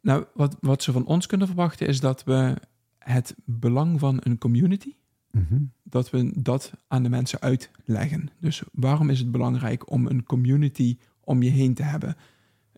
Nou, 0.00 0.24
wat, 0.34 0.56
wat 0.60 0.82
ze 0.82 0.92
van 0.92 1.06
ons 1.06 1.26
kunnen 1.26 1.46
verwachten 1.46 1.86
is 1.86 2.00
dat 2.00 2.24
we 2.24 2.56
het 2.98 3.34
belang 3.44 4.00
van 4.00 4.20
een 4.22 4.38
community, 4.38 4.94
Mhm. 5.30 5.62
dat 5.82 6.10
we 6.10 6.32
dat 6.42 6.72
aan 6.88 7.02
de 7.02 7.08
mensen 7.08 7.40
uitleggen. 7.40 8.28
Dus 8.40 8.62
waarom 8.72 9.10
is 9.10 9.18
het 9.18 9.30
belangrijk 9.30 9.90
om 9.90 10.06
een 10.06 10.24
community 10.24 10.98
om 11.20 11.42
je 11.42 11.50
heen 11.50 11.74
te 11.74 11.82
hebben? 11.82 12.16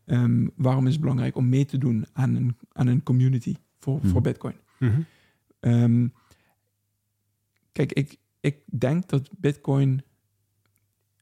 Ehm, 0.08 0.46
waarom 0.56 0.86
is 0.86 0.92
het 0.92 1.00
belangrijk 1.00 1.36
om 1.36 1.48
mee 1.48 1.64
te 1.64 1.78
doen 1.78 2.06
aan 2.12 2.34
een, 2.34 2.56
aan 2.72 2.86
een 2.86 3.02
community 3.02 3.54
voor, 3.78 3.96
Mhm. 3.96 4.08
voor 4.08 4.20
Bitcoin? 4.20 4.54
Mhm. 4.78 5.00
Ehm, 5.60 6.08
kijk, 7.72 7.92
ik, 7.92 8.16
ik 8.40 8.56
denk 8.78 9.08
dat 9.08 9.30
Bitcoin, 9.38 10.02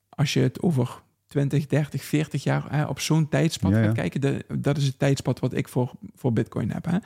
als 0.08 0.32
je 0.32 0.40
het 0.40 0.62
over 0.62 1.02
20, 1.26 1.66
30, 1.66 2.04
40 2.04 2.42
jaar 2.42 2.70
hè, 2.72 2.84
op 2.84 3.00
zo'n 3.00 3.28
tijdspad 3.28 3.70
Ja, 3.70 3.78
ja. 3.78 3.84
gaat 3.84 3.94
kijken, 3.94 4.20
de, 4.20 4.44
dat 4.58 4.76
is 4.76 4.86
het 4.86 4.98
tijdspad 4.98 5.38
wat 5.40 5.54
ik 5.54 5.68
voor, 5.68 5.92
voor 6.14 6.32
Bitcoin 6.32 6.70
heb. 6.70 6.84
Hè. 6.84 6.98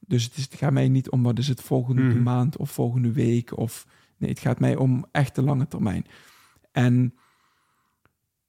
Dus 0.00 0.24
het, 0.24 0.36
is, 0.36 0.44
het 0.44 0.54
gaat 0.54 0.72
mij 0.72 0.88
niet 0.88 1.10
om 1.10 1.22
wat 1.22 1.38
is 1.38 1.48
het 1.48 1.60
volgende 1.60 2.02
Mhm. 2.02 2.22
maand 2.22 2.56
of 2.56 2.70
volgende 2.70 3.12
week. 3.12 3.56
Of, 3.58 3.86
nee, 4.16 4.30
het 4.30 4.38
gaat 4.38 4.60
mij 4.60 4.76
om 4.76 5.04
echt 5.12 5.34
de 5.34 5.42
lange 5.42 5.68
termijn. 5.68 6.04
En 6.72 7.14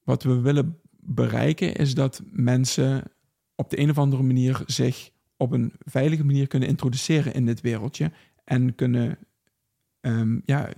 wat 0.02 0.22
we 0.22 0.40
willen 0.40 0.80
bereiken 1.04 1.74
is 1.74 1.94
dat 1.94 2.22
mensen 2.30 3.02
op 3.54 3.70
de 3.70 3.78
een 3.78 3.90
of 3.90 3.98
andere 3.98 4.22
manier 4.22 4.62
zich 4.66 5.10
op 5.36 5.52
een 5.52 5.72
veilige 5.78 6.24
manier 6.24 6.46
kunnen 6.46 6.68
introduceren 6.68 7.34
in 7.34 7.46
dit 7.46 7.60
wereldje. 7.60 8.12
En 8.44 8.74
kunnen 8.74 9.18
ehm, 10.00 10.38
ja, 10.44 10.68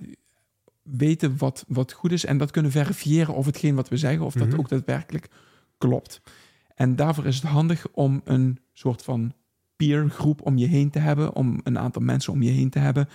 weten 0.82 1.36
wat, 1.38 1.64
wat 1.68 1.92
goed 1.92 2.12
is. 2.12 2.24
En 2.24 2.38
dat 2.38 2.50
kunnen 2.50 2.70
verifiëren 2.70 3.34
of 3.34 3.46
hetgeen 3.46 3.74
wat 3.74 3.88
we 3.88 3.96
zeggen, 3.96 4.24
of 4.24 4.34
Mhm. 4.34 4.50
dat 4.50 4.58
ook 4.58 4.68
daadwerkelijk 4.68 5.28
klopt. 5.78 6.20
En 6.74 6.96
daarvoor 6.96 7.26
is 7.26 7.36
het 7.36 7.44
handig 7.44 7.86
om 7.92 8.20
een 8.24 8.58
soort 8.72 9.02
van 9.02 9.32
peergroep 9.76 10.40
om 10.46 10.56
je 10.56 10.66
heen 10.66 10.90
te 10.90 10.98
hebben. 10.98 11.34
Om 11.34 11.60
een 11.62 11.78
aantal 11.78 12.02
mensen 12.02 12.32
om 12.32 12.42
je 12.42 12.50
heen 12.50 12.70
te 12.70 12.78
hebben. 12.78 13.08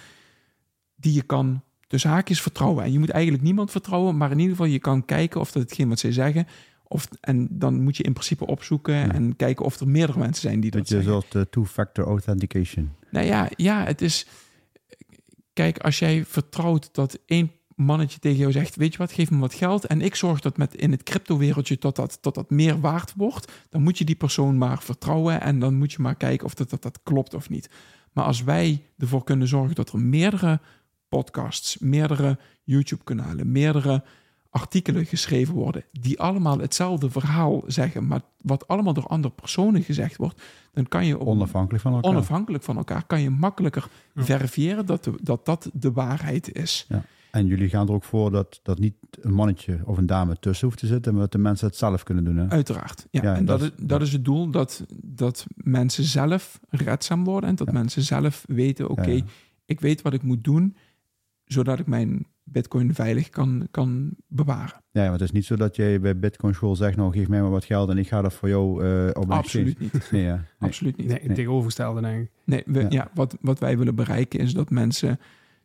Die 0.95 1.13
je 1.13 1.21
kan 1.21 1.61
tussen 1.87 2.09
haakjes 2.09 2.41
vertrouwen. 2.41 2.83
En 2.83 2.91
je 2.91 2.99
moet 2.99 3.09
eigenlijk 3.09 3.43
niemand 3.43 3.71
vertrouwen. 3.71 4.17
Maar 4.17 4.31
in 4.31 4.39
ieder 4.39 4.55
geval 4.55 4.71
je 4.71 4.79
kan 4.79 5.05
kijken 5.05 5.39
of 5.39 5.51
dat 5.51 5.63
hetgeen 5.63 5.89
wat 5.89 5.99
zij 5.99 6.11
zeggen. 6.11 6.47
Of, 6.91 7.07
en 7.21 7.47
dan 7.51 7.81
moet 7.83 7.97
je 7.97 8.03
in 8.03 8.13
principe 8.13 8.45
opzoeken 8.45 8.93
Ja. 8.95 9.11
en 9.11 9.35
kijken 9.35 9.65
of 9.65 9.79
er 9.79 9.87
meerdere 9.87 10.19
mensen 10.19 10.41
zijn 10.49 10.59
die 10.59 10.71
dat, 10.71 10.79
Dat 10.79 10.89
je 10.89 10.95
zeggen. 10.95 11.13
soort 11.13 11.35
eh, 11.35 11.41
two-factor 11.41 12.05
authentication. 12.05 12.91
Nou 13.11 13.25
ja, 13.25 13.49
ja, 13.55 13.83
het 13.83 14.01
is. 14.01 14.27
Kijk, 15.53 15.77
als 15.79 15.99
jij 15.99 16.25
vertrouwt 16.25 16.89
dat 16.91 17.19
één 17.25 17.51
mannetje 17.75 18.19
tegen 18.19 18.37
jou 18.37 18.51
zegt: 18.51 18.75
Weet 18.75 18.91
je 18.91 18.97
wat, 18.97 19.11
geef 19.11 19.31
me 19.31 19.39
wat 19.39 19.53
geld. 19.53 19.85
En 19.85 20.01
ik 20.01 20.15
zorg 20.15 20.39
dat 20.39 20.57
met 20.57 20.75
in 20.75 20.91
het 20.91 21.03
crypto-wereldje 21.03 21.77
tot 21.77 21.95
dat, 21.95 22.21
tot 22.21 22.35
dat 22.35 22.49
meer 22.49 22.79
waard 22.79 23.13
wordt. 23.15 23.51
Dan 23.69 23.81
moet 23.81 23.97
je 23.97 24.05
die 24.05 24.15
persoon 24.15 24.57
maar 24.57 24.81
vertrouwen. 24.81 25.41
En 25.41 25.59
dan 25.59 25.75
moet 25.77 25.91
je 25.91 26.01
maar 26.01 26.15
kijken 26.15 26.45
of 26.45 26.53
dat, 26.53 26.69
dat, 26.69 26.81
dat 26.81 26.99
klopt 27.03 27.33
of 27.33 27.49
niet. 27.49 27.69
Maar 28.13 28.25
als 28.25 28.43
wij 28.43 28.81
ervoor 28.97 29.23
kunnen 29.23 29.47
zorgen 29.47 29.75
dat 29.75 29.91
er 29.91 29.99
meerdere 29.99 30.59
podcasts, 31.09 31.77
meerdere 31.77 32.37
YouTube-kanalen, 32.63 33.51
meerdere 33.51 34.03
artikelen 34.49 35.05
geschreven 35.05 35.53
worden. 35.53 35.83
die 35.91 36.19
allemaal 36.19 36.59
hetzelfde 36.59 37.09
verhaal 37.09 37.63
zeggen. 37.67 38.07
maar 38.07 38.21
wat 38.41 38.67
allemaal 38.67 38.93
door 38.93 39.07
andere 39.07 39.33
personen 39.33 39.83
gezegd 39.83 40.15
wordt. 40.17 40.41
dan 40.73 40.87
kan 40.87 41.05
je 41.05 41.19
Onafhankelijk 41.19 41.83
van 41.83 41.93
elkaar. 41.93 42.11
onafhankelijk 42.11 42.63
van 42.63 42.77
elkaar 42.77 43.03
kan 43.05 43.21
je 43.21 43.29
makkelijker 43.29 43.89
Ja. 44.13 44.23
verifiëren 44.23 44.85
dat, 44.85 45.03
de- 45.03 45.19
dat 45.21 45.45
dat 45.45 45.69
de 45.73 45.91
waarheid 45.91 46.55
is. 46.55 46.87
En 47.31 47.45
jullie 47.45 47.69
gaan 47.69 47.87
er 47.87 47.93
ook 47.93 48.03
voor 48.03 48.31
dat, 48.31 48.59
dat 48.63 48.79
niet 48.79 48.93
een 49.21 49.33
mannetje 49.33 49.79
of 49.85 49.97
een 49.97 50.05
dame 50.05 50.37
tussen 50.39 50.67
hoeft 50.67 50.79
te 50.79 50.87
zitten, 50.87 51.11
maar 51.13 51.21
dat 51.21 51.31
de 51.31 51.37
mensen 51.37 51.67
het 51.67 51.75
zelf 51.75 52.03
kunnen 52.03 52.23
doen. 52.23 52.37
Hè? 52.37 52.47
Uiteraard. 52.49 53.07
Ja, 53.11 53.21
Ja, 53.23 53.35
en 53.35 53.45
dat, 53.45 53.59
dat 53.59 53.71
is, 53.77 53.85
dat 53.85 54.01
is 54.01 54.11
het 54.13 54.25
doel, 54.25 54.49
dat, 54.51 54.85
dat 55.03 55.45
mensen 55.55 56.03
zelf 56.03 56.59
redzaam 56.69 57.23
worden 57.23 57.49
en 57.49 57.55
dat 57.55 57.67
Ja. 57.67 57.73
mensen 57.73 58.01
zelf 58.01 58.43
weten, 58.47 58.89
oké, 58.89 59.01
Ja, 59.09 59.15
ja. 59.15 59.23
ik 59.65 59.79
weet 59.79 60.01
wat 60.01 60.13
ik 60.13 60.23
moet 60.23 60.43
doen, 60.43 60.75
zodat 61.45 61.79
ik 61.79 61.87
mijn 61.87 62.25
bitcoin 62.51 62.93
veilig 62.93 63.29
kan, 63.29 63.67
kan 63.71 64.11
bewaren. 64.27 64.81
Ja, 64.91 65.01
maar 65.03 65.11
het 65.11 65.21
is 65.21 65.31
niet 65.31 65.45
zo 65.45 65.55
dat 65.55 65.75
jij 65.75 65.99
bij 65.99 66.19
Bitcoin 66.19 66.53
School 66.53 66.75
zegt, 66.75 66.97
nou 66.97 67.11
geef 67.11 67.27
mij 67.27 67.41
maar 67.41 67.49
wat 67.49 67.65
geld 67.65 67.89
en 67.89 67.97
ik 67.97 68.07
ga 68.07 68.21
dat 68.21 68.33
voor 68.33 68.49
jou 68.49 68.83
eh, 68.85 69.07
op 69.13 69.23
een 69.23 69.29
Absoluut 69.37 69.79
niet. 69.79 70.09
Nee, 70.11 70.23
ja. 70.23 70.35
nee. 70.35 70.69
Absoluut 70.69 70.97
niet. 70.97 71.07
Nee, 71.07 71.33
tegenovergestelde 71.33 72.01
denk 72.01 72.21
ik. 72.23 72.31
Nee, 72.45 72.63
we, 72.65 72.79
Ja. 72.81 72.87
ja. 72.89 73.09
wat, 73.13 73.37
wat 73.41 73.59
wij 73.59 73.77
willen 73.77 73.95
bereiken 73.95 74.39
is 74.39 74.53
dat 74.53 74.69
mensen 74.69 75.19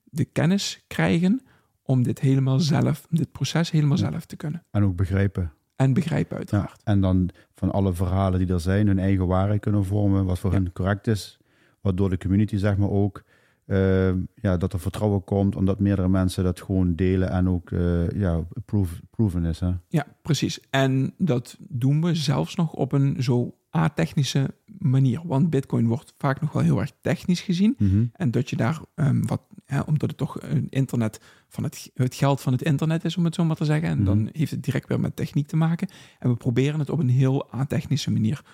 de 0.04 0.24
kennis 0.24 0.84
krijgen 0.86 1.42
om 1.82 2.02
dit 2.02 2.20
helemaal 2.20 2.60
zelf, 2.60 3.06
dit 3.10 3.32
proces 3.32 3.70
helemaal 3.70 3.98
Ja. 3.98 4.10
zelf 4.10 4.26
te 4.26 4.36
kunnen. 4.36 4.64
En 4.70 4.84
ook 4.84 4.96
begrijpen. 4.96 5.52
En 5.76 5.92
begrijpen 5.92 6.30
Ja. 6.30 6.36
uiteraard. 6.36 6.80
En 6.84 7.00
dan 7.00 7.30
van 7.54 7.70
alle 7.72 7.92
verhalen 7.94 8.38
die 8.38 8.48
er 8.52 8.60
zijn, 8.60 8.86
hun 8.86 8.98
eigen 8.98 9.26
waarheid 9.26 9.60
kunnen 9.60 9.84
vormen, 9.84 10.24
wat 10.24 10.38
voor 10.38 10.50
Ja. 10.52 10.56
hun 10.56 10.72
correct 10.72 11.06
is. 11.06 11.38
Waardoor 11.80 12.10
de 12.10 12.18
community 12.18 12.56
zeg 12.56 12.76
maar 12.76 12.90
ook, 12.90 13.22
eh, 13.66 14.08
ja, 14.34 14.56
dat 14.56 14.72
er 14.72 14.80
vertrouwen 14.80 15.24
komt, 15.24 15.56
omdat 15.56 15.80
meerdere 15.80 16.08
mensen 16.08 16.44
dat 16.44 16.60
gewoon 16.60 16.94
delen 16.94 17.30
en 17.30 17.48
ook 17.48 17.70
eh, 17.70 18.10
ja, 18.10 18.44
proof, 18.64 19.00
proven 19.10 19.44
is. 19.44 19.60
Hè? 19.60 19.70
Ja, 19.88 20.06
precies. 20.22 20.60
En 20.70 21.14
dat 21.18 21.56
doen 21.60 22.02
we 22.02 22.14
zelfs 22.14 22.54
nog 22.54 22.72
op 22.72 22.92
een 22.92 23.22
zo 23.22 23.54
a-technische 23.76 24.54
manier. 24.78 25.20
Want 25.24 25.50
Bitcoin 25.50 25.86
wordt 25.86 26.12
vaak 26.18 26.40
nog 26.40 26.52
wel 26.52 26.62
heel 26.62 26.80
erg 26.80 26.92
technisch 27.00 27.40
gezien. 27.40 27.74
Mhm. 27.78 28.04
En 28.12 28.30
dat 28.30 28.50
je 28.50 28.56
daar 28.56 28.80
ehm, 28.94 29.22
wat, 29.22 29.40
hè, 29.64 29.80
omdat 29.80 30.08
het 30.08 30.18
toch 30.18 30.42
een 30.42 30.66
internet 30.70 31.20
van 31.48 31.62
het, 31.64 31.90
het 31.94 32.14
geld 32.14 32.40
van 32.40 32.52
het 32.52 32.62
internet 32.62 33.04
is, 33.04 33.16
om 33.16 33.24
het 33.24 33.34
zo 33.34 33.44
maar 33.44 33.56
te 33.56 33.64
zeggen. 33.64 33.88
En 33.88 33.96
Mhm. 33.96 34.04
dan 34.06 34.28
heeft 34.32 34.50
het 34.50 34.62
direct 34.64 34.88
weer 34.88 35.00
met 35.00 35.16
techniek 35.16 35.46
te 35.46 35.56
maken. 35.56 35.88
En 36.18 36.30
we 36.30 36.36
proberen 36.36 36.78
het 36.78 36.90
op 36.90 36.98
een 36.98 37.08
heel 37.08 37.54
a-technische 37.54 38.10
manier 38.10 38.44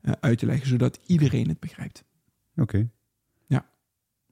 eh, 0.00 0.12
uit 0.20 0.38
te 0.38 0.46
leggen, 0.46 0.68
zodat 0.68 1.00
iedereen 1.06 1.48
het 1.48 1.60
begrijpt. 1.60 2.04
Oké. 2.56 2.88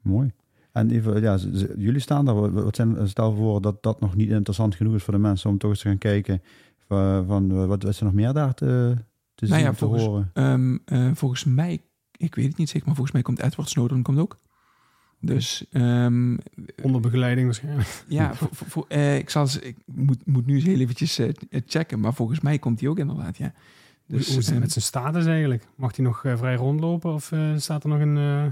Mooi. 0.06 0.32
En 0.72 0.90
even, 0.90 1.20
ja, 1.22 1.36
jullie 1.76 2.00
staan 2.00 2.24
daar. 2.24 2.52
Wat- 2.52 2.76
zijn, 2.76 3.08
stel 3.08 3.34
voor 3.34 3.60
dat 3.60 3.82
dat 3.82 4.00
nog 4.00 4.16
niet 4.16 4.30
interessant 4.30 4.74
genoeg 4.74 4.94
is 4.94 5.02
voor 5.02 5.14
de 5.14 5.20
mensen 5.20 5.50
om 5.50 5.58
toch 5.58 5.70
eens 5.70 5.80
te 5.80 5.88
gaan 5.88 5.98
kijken. 5.98 6.42
Van, 6.88 7.26
van 7.26 7.50
eh, 7.50 7.56
wat, 7.56 7.66
wat 7.82 7.84
is 7.86 7.98
er 7.98 8.04
nog 8.04 8.14
meer 8.14 8.32
daar 8.32 8.54
te, 8.54 8.94
te 9.34 9.44
Nou 9.46 9.54
zien 9.54 9.62
ja, 9.64 9.68
of 9.70 9.76
te 9.76 9.84
volgens- 9.84 10.04
horen? 10.04 10.30
Ehm, 10.34 10.76
eh, 10.84 11.10
volgens 11.14 11.44
mij, 11.44 11.80
ik 12.16 12.34
weet 12.34 12.46
het 12.46 12.56
niet 12.56 12.68
zeker, 12.68 12.86
maar 12.86 12.94
volgens 12.96 13.14
mij 13.14 13.24
komt 13.24 13.40
Edward 13.42 13.68
Snowden 13.68 14.02
komt 14.02 14.18
ook. 14.18 14.38
Dus 15.20 15.64
ehm, 15.70 16.36
Onder 16.82 17.00
begeleiding 17.00 17.46
waarschijnlijk. 17.46 18.04
Ja, 18.08 18.34
voor, 18.34 18.48
voor- 18.52 18.66
voor- 18.68 18.84
eh, 18.88 19.16
ik, 19.18 19.30
zal 19.30 19.42
eens, 19.42 19.58
ik 19.58 19.76
moet, 19.86 20.26
moet 20.26 20.46
nu 20.46 20.54
eens 20.54 20.64
heel 20.64 20.78
eventjes 20.80 21.18
eh, 21.18 21.32
checken, 21.66 22.00
maar 22.00 22.14
volgens 22.14 22.40
mij 22.40 22.58
komt 22.58 22.80
hij 22.80 22.88
ook 22.88 22.98
inderdaad, 22.98 23.36
ja. 23.36 23.52
Dus, 24.06 24.28
Hoe 24.28 24.38
is 24.38 24.44
het 24.44 24.50
ehm, 24.54 24.60
met 24.60 24.72
zijn 24.72 24.84
status 24.84 25.26
eigenlijk? 25.26 25.68
Mag 25.76 25.96
hij 25.96 26.04
nog 26.04 26.24
eh, 26.24 26.36
vrij 26.38 26.54
rondlopen 26.54 27.12
of 27.12 27.32
eh, 27.32 27.56
staat 27.56 27.82
er 27.82 27.88
nog 27.88 28.00
een, 28.00 28.16
eh, 28.16 28.44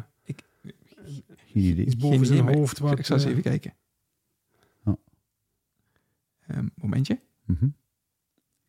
Geen 1.55 1.63
idee. 1.63 1.85
iets 1.85 1.97
boven 1.97 2.17
geen 2.17 2.27
zijn 2.27 2.39
idee, 2.39 2.51
maar 2.51 2.61
hoofd? 2.61 2.77
ik, 2.77 2.83
Wat, 2.83 2.99
ik 2.99 3.05
zal 3.07 3.17
eens 3.17 3.25
eh, 3.25 3.31
even 3.31 3.43
kijken. 3.43 3.75
Oh. 4.85 4.97
Ehm, 6.47 6.67
momentje. 6.75 7.21
Mhm. 7.45 7.69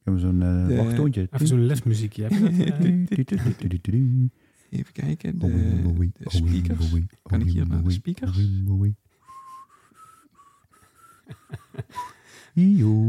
Hebben 0.03 0.13
we 0.23 0.27
zo'n 0.29 0.41
eh 0.41 0.67
De- 0.67 0.75
wachttoontje? 0.75 1.27
Even 1.31 1.47
zo'n 1.47 1.65
liftmuziekje. 1.65 2.23
Heb? 2.23 2.31
Eh, 2.31 2.39
Even 4.69 4.93
kijken. 4.93 5.39
De, 5.39 6.11
de 6.17 6.29
speakers. 6.29 6.91
Kan 7.23 7.41
ik 7.41 7.49
hier 7.49 7.67
naar 7.67 7.83
de 7.83 7.91
speakers? 7.91 8.37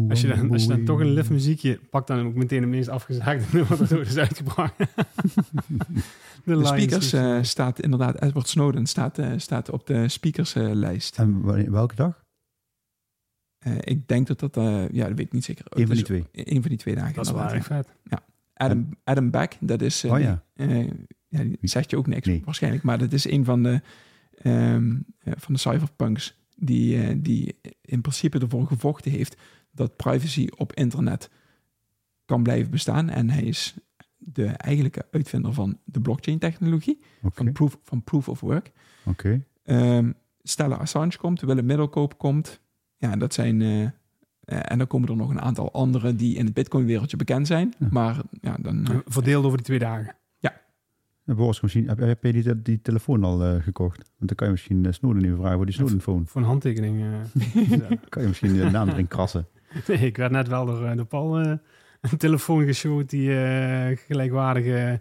Als 0.09 0.21
je, 0.21 0.27
dan, 0.29 0.51
als 0.51 0.63
je 0.63 0.69
dan 0.69 0.85
toch 0.85 1.01
een 1.01 1.11
liftmuziekje 1.13 1.81
pakt, 1.91 2.07
dan 2.07 2.27
ook 2.27 2.35
meteen 2.35 2.61
het 2.61 2.71
meest 2.71 2.89
afgezaagde 2.89 3.45
nummer 3.57 3.79
dat 3.79 3.93
ooit 3.93 4.07
is 4.07 4.17
uitgebracht. 4.17 4.75
de 6.45 6.57
De 6.57 6.65
speakers 6.65 7.09
Speak. 7.09 7.37
eh, 7.39 7.43
staat 7.43 7.81
inderdaad, 7.81 8.23
Edward 8.23 8.49
Snowden 8.49 8.87
staat, 8.87 9.19
eh, 9.19 9.33
staat 9.37 9.71
op 9.71 9.87
de 9.87 10.09
speakerslijst. 10.09 11.19
En 11.19 11.41
wanneer- 11.41 11.71
welke 11.71 11.95
dag? 11.95 12.25
Eh, 13.59 13.73
ik 13.81 14.09
denk 14.09 14.27
dat 14.27 14.41
dat, 14.41 14.57
eh, 14.57 14.89
ja, 14.89 15.07
dat 15.09 15.17
weet 15.17 15.27
ik 15.27 15.33
niet 15.33 15.45
zeker. 15.45 15.65
Een 15.69 15.87
van 15.87 15.97
die 15.97 16.05
Dus 16.05 16.25
twee. 16.33 16.45
Een 16.55 16.61
van 16.61 16.69
die 16.71 16.79
twee 16.79 16.95
dagen. 16.95 17.15
dat 17.15 17.27
is 17.27 17.33
wel 17.33 17.43
erg 17.43 17.69
ja. 17.69 17.77
vet. 17.77 17.89
Adam, 18.55 18.89
Adam 19.05 19.31
Beck, 19.31 19.57
dat 19.61 19.83
is. 19.83 20.05
eh, 20.05 20.11
Oh 20.11 20.17
die- 20.17 20.27
ja. 20.27 20.43
eh, 20.55 20.85
ja, 21.29 21.43
die 21.43 21.59
zegt 21.61 21.91
je 21.91 21.97
ook 21.97 22.07
niks 22.07 22.27
Nee. 22.27 22.43
waarschijnlijk, 22.45 22.83
maar 22.85 22.99
dat 22.99 23.13
is 23.13 23.25
een 23.31 23.45
van 23.45 23.63
de, 23.63 23.81
ehm, 24.43 24.95
eh, 25.19 25.33
van 25.37 25.55
de 25.55 25.61
cypherpunks 25.61 26.37
die, 26.57 27.03
eh, 27.03 27.15
die 27.19 27.59
in 27.81 28.01
principe 28.01 28.39
ervoor 28.39 28.67
gevochten 28.67 29.11
heeft 29.11 29.37
dat 29.71 29.97
privacy 29.97 30.49
op 30.57 30.73
internet 30.73 31.31
kan 32.25 32.43
blijven 32.43 32.71
bestaan. 32.71 33.09
En 33.09 33.31
hij 33.31 33.43
is 33.43 33.77
de 34.17 34.47
eigenlijke 34.47 35.07
uitvinder 35.11 35.53
van 35.53 35.79
de 35.85 36.01
blockchain-technologie, 36.01 37.01
van, 37.23 37.53
proof, 37.53 37.79
van 37.83 38.03
proof 38.03 38.29
of 38.29 38.41
work. 38.41 38.73
Oké. 39.05 39.45
Ehm 39.63 40.13
Stella 40.43 40.77
Assange 40.77 41.17
komt, 41.19 41.41
Willem 41.41 41.67
Middelkoop 41.67 42.19
komt. 42.19 42.61
Ja, 42.97 43.17
dat 43.17 43.35
zijn, 43.35 43.63
eh, 43.63 43.87
Eh, 44.47 44.59
en 44.63 44.79
dan 44.79 44.87
komen 44.87 45.09
er 45.09 45.17
nog 45.17 45.31
een 45.31 45.41
aantal 45.41 45.73
andere 45.73 46.15
die 46.15 46.37
in 46.37 46.45
het 46.45 46.55
Bitcoin-wereldje 46.55 47.17
bekend 47.17 47.47
zijn. 47.47 47.75
Ja. 47.79 47.89
Maar 47.91 48.21
ja, 48.41 48.57
dan... 48.61 48.87
eh, 48.87 48.97
Verdeeld 49.05 49.45
over 49.45 49.57
die 49.57 49.67
twee 49.67 49.79
dagen. 49.79 50.17
Boris, 51.35 51.61
misschien, 51.61 51.89
heb, 51.89 51.99
heb 51.99 52.23
je 52.25 52.33
die, 52.33 52.63
die 52.63 52.81
telefoon 52.83 53.25
al 53.25 53.45
eh, 53.45 53.63
gekocht? 53.63 53.97
Want 53.97 54.29
dan 54.29 54.35
kan 54.37 54.47
je 54.47 54.53
misschien 54.53 54.85
uh, 54.85 54.93
Snowden 54.93 55.25
even 55.25 55.37
vragen 55.37 55.57
voor 55.57 55.67
die 55.67 55.75
Snowden-phone. 55.75 56.25
Voor 56.27 56.41
een 56.41 56.47
handtekening. 56.47 57.01
eh. 57.01 57.91
kan 58.09 58.23
je 58.23 58.29
misschien 58.29 58.55
de 58.57 58.71
naam 58.71 58.89
erin 58.89 59.09
krassen. 59.09 59.47
nee, 59.89 59.99
ik 59.99 60.17
werd 60.17 60.33
net 60.33 60.49
wel 60.49 60.67
door, 60.67 60.85
eh, 60.87 60.97
door 60.97 61.05
Paul 61.07 61.39
eh, 61.41 61.53
een 62.01 62.19
telefoon 62.19 62.65
geshowd 62.65 63.11
die 63.11 63.39
eh, 63.41 63.97
gelijkwaardige 63.97 65.01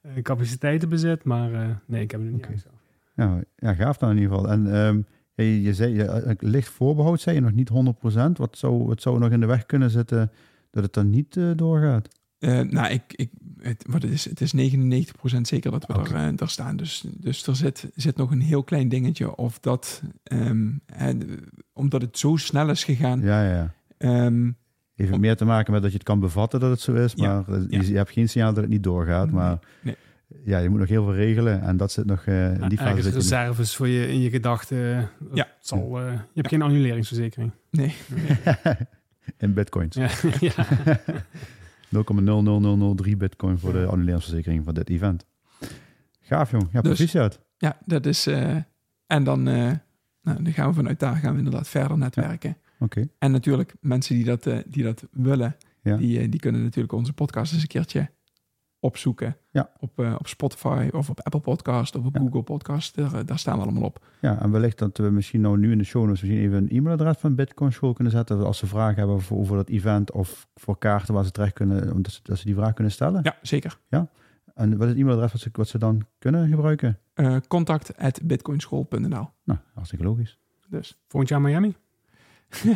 eh, 0.00 0.22
capaciteiten 0.22 0.88
bezit. 0.88 1.24
Maar 1.24 1.52
eh, 1.52 1.68
nee, 1.86 2.02
ik 2.02 2.10
heb 2.10 2.20
hem 2.20 2.30
niet 2.30 2.46
aangeschaft. 2.46 2.76
Ja, 3.14 3.40
ja, 3.56 3.74
gaaf 3.74 3.96
dan 3.96 4.10
in 4.10 4.16
ieder 4.18 4.32
geval. 4.36 4.50
En 4.50 4.74
ehm, 4.74 5.00
je, 5.34 5.62
je 5.62 5.74
zei, 5.74 5.94
je, 5.94 6.04
eh, 6.04 6.34
licht 6.38 6.68
voorbehoud 6.68 7.20
zei 7.20 7.36
je 7.36 7.42
nog 7.42 7.52
niet 7.52 7.70
100%. 7.70 7.72
Wat 8.32 8.58
zou, 8.58 8.84
wat 8.86 9.02
zou 9.02 9.18
nog 9.18 9.30
in 9.30 9.40
de 9.40 9.46
weg 9.46 9.66
kunnen 9.66 9.90
zitten 9.90 10.30
dat 10.70 10.82
het 10.82 10.92
dan 10.92 11.10
niet 11.10 11.36
eh, 11.36 11.50
doorgaat? 11.56 12.08
Eh, 12.38 12.60
nou, 12.60 12.92
ik, 12.92 13.02
ik, 13.06 13.30
het, 13.60 13.84
wat 13.88 14.02
het 14.02 14.10
is, 14.12 14.24
het 14.24 14.40
is 14.40 14.54
99% 14.54 15.40
zeker 15.42 15.70
dat 15.70 15.86
we 15.86 15.92
er, 15.94 16.14
eh, 16.14 16.28
daar 16.36 16.48
staan. 16.48 16.76
Dus, 16.76 17.04
dus 17.16 17.46
er 17.46 17.56
zit, 17.56 17.90
zit 17.94 18.16
nog 18.16 18.30
een 18.30 18.40
heel 18.40 18.64
klein 18.64 18.88
dingetje. 18.88 19.36
Of 19.36 19.58
dat, 19.60 20.02
ehm, 20.22 20.68
eh, 20.86 21.08
omdat 21.72 22.02
het 22.02 22.18
zo 22.18 22.36
snel 22.36 22.70
is 22.70 22.84
gegaan. 22.84 23.20
Ja, 23.20 23.44
ja, 23.44 23.54
ja. 23.54 23.74
ehm, 23.98 24.50
Heeft 24.94 25.12
Om- 25.12 25.20
meer 25.20 25.36
te 25.36 25.44
maken 25.44 25.72
met 25.72 25.82
dat 25.82 25.90
je 25.90 25.96
het 25.96 26.06
kan 26.06 26.20
bevatten 26.20 26.60
dat 26.60 26.70
het 26.70 26.80
zo 26.80 26.94
is. 26.94 27.12
Ja, 27.16 27.34
Maar 27.46 27.56
eh, 27.56 27.64
ja. 27.68 27.80
je, 27.80 27.88
je 27.90 27.96
hebt 27.96 28.10
geen 28.10 28.28
signaal 28.28 28.52
dat 28.52 28.62
het 28.62 28.72
niet 28.72 28.82
doorgaat. 28.82 29.30
Maar 29.30 29.58
nee. 29.82 29.96
ja, 30.44 30.58
je 30.58 30.68
moet 30.68 30.78
nog 30.78 30.88
heel 30.88 31.04
veel 31.04 31.14
regelen. 31.14 31.62
En 31.62 31.76
dat 31.76 31.92
zit 31.92 32.06
nog 32.06 32.24
eh, 32.24 32.54
in 32.54 32.68
die 32.68 32.78
fase. 32.78 33.10
Reserves 33.10 33.76
voor 33.76 33.88
je 33.88 34.08
in 34.08 34.20
je 34.20 34.30
gedachten. 34.30 35.08
Ja. 35.34 35.48
Zal, 35.60 36.00
je 36.00 36.18
hebt 36.34 36.48
geen 36.48 36.62
annuleringsverzekering. 36.62 37.50
nee. 37.70 37.94
in 39.38 39.52
bitcoins. 39.54 39.96
Ja, 39.96 40.08
ja. 40.40 40.54
0,00003 41.88 43.16
bitcoin 43.16 43.58
voor 43.58 43.72
de 43.72 43.86
annuleringsverzekering 43.86 44.64
van 44.64 44.74
dit 44.74 44.88
event. 44.90 45.26
Gaaf 46.20 46.50
jong. 46.50 46.62
Ja, 46.72 46.80
Dus- 46.80 46.96
proficiat. 46.96 47.40
Ja, 47.56 47.78
dat 47.84 48.06
is. 48.06 48.26
eh, 48.26 48.56
en 49.06 49.24
dan, 49.24 49.48
eh, 49.48 49.70
nou, 50.22 50.42
dan 50.42 50.52
gaan 50.52 50.68
we 50.68 50.74
vanuit 50.74 51.00
daar 51.00 51.16
gaan 51.16 51.32
we 51.32 51.38
inderdaad 51.38 51.68
verder 51.68 51.98
netwerken. 51.98 52.56
Oké. 52.78 53.08
En 53.18 53.30
natuurlijk, 53.30 53.74
mensen 53.80 54.14
die 54.14 54.24
dat, 54.24 54.46
eh, 54.46 54.58
die 54.66 54.82
dat 54.82 55.06
willen, 55.12 55.56
die, 55.82 56.28
die 56.28 56.40
kunnen 56.40 56.62
natuurlijk 56.62 56.92
onze 56.92 57.12
podcast 57.12 57.52
eens 57.52 57.62
een 57.62 57.68
keertje 57.68 58.10
opzoeken. 58.80 59.36
Ja. 59.50 59.70
Op, 59.78 59.98
eh, 59.98 60.14
op 60.18 60.26
Spotify 60.26 60.88
of 60.92 61.10
op 61.10 61.20
Apple 61.20 61.40
Podcast 61.40 61.96
of 61.96 62.04
op 62.04 62.14
Ja. 62.14 62.20
Google 62.20 62.42
Podcast. 62.42 62.96
Daar, 62.96 63.14
eh, 63.14 63.20
daar 63.26 63.38
staan 63.38 63.56
we 63.56 63.62
allemaal 63.62 63.82
op. 63.82 64.06
Ja, 64.20 64.40
en 64.42 64.50
wellicht 64.50 64.78
dat 64.78 64.98
we 64.98 65.10
misschien 65.10 65.40
nou 65.40 65.58
nu 65.58 65.72
in 65.72 65.78
de 65.78 65.84
show 65.84 66.04
notes 66.06 66.20
misschien 66.22 66.44
even 66.44 66.56
een 66.56 66.68
e-mailadres 66.70 67.16
van 67.16 67.34
Bitcoin 67.34 67.72
School 67.72 67.92
kunnen 67.92 68.12
zetten. 68.12 68.44
Als 68.44 68.58
ze 68.58 68.66
vragen 68.66 68.96
hebben 68.98 69.20
voor, 69.20 69.38
over 69.38 69.56
dat 69.56 69.68
event 69.68 70.12
of 70.12 70.48
voor 70.54 70.78
kaarten 70.78 71.14
waar 71.14 71.24
ze 71.24 71.30
terecht 71.30 71.52
kunnen, 71.52 71.92
omdat 71.92 72.12
ze, 72.12 72.20
dat 72.22 72.38
ze 72.38 72.44
die 72.44 72.54
vraag 72.54 72.72
kunnen 72.72 72.92
stellen. 72.92 73.20
Ja, 73.22 73.36
zeker. 73.42 73.78
En 74.54 74.70
wat 74.76 74.82
is 74.82 74.88
het 74.88 74.98
e-mailadres 74.98 75.32
wat 75.32 75.40
ze, 75.40 75.48
wat 75.52 75.68
ze 75.68 75.78
dan 75.78 76.06
kunnen 76.18 76.48
gebruiken? 76.48 76.98
Eh 77.14 77.36
contact 77.48 77.96
at 77.96 78.20
bitcoinschool.nl 78.24 79.28
Nou, 79.44 79.58
hartstikke 79.74 80.04
logisch. 80.04 80.38
Dus 80.68 81.00
Volgend 81.06 81.30
jaar 81.30 81.40
Miami? 81.40 81.74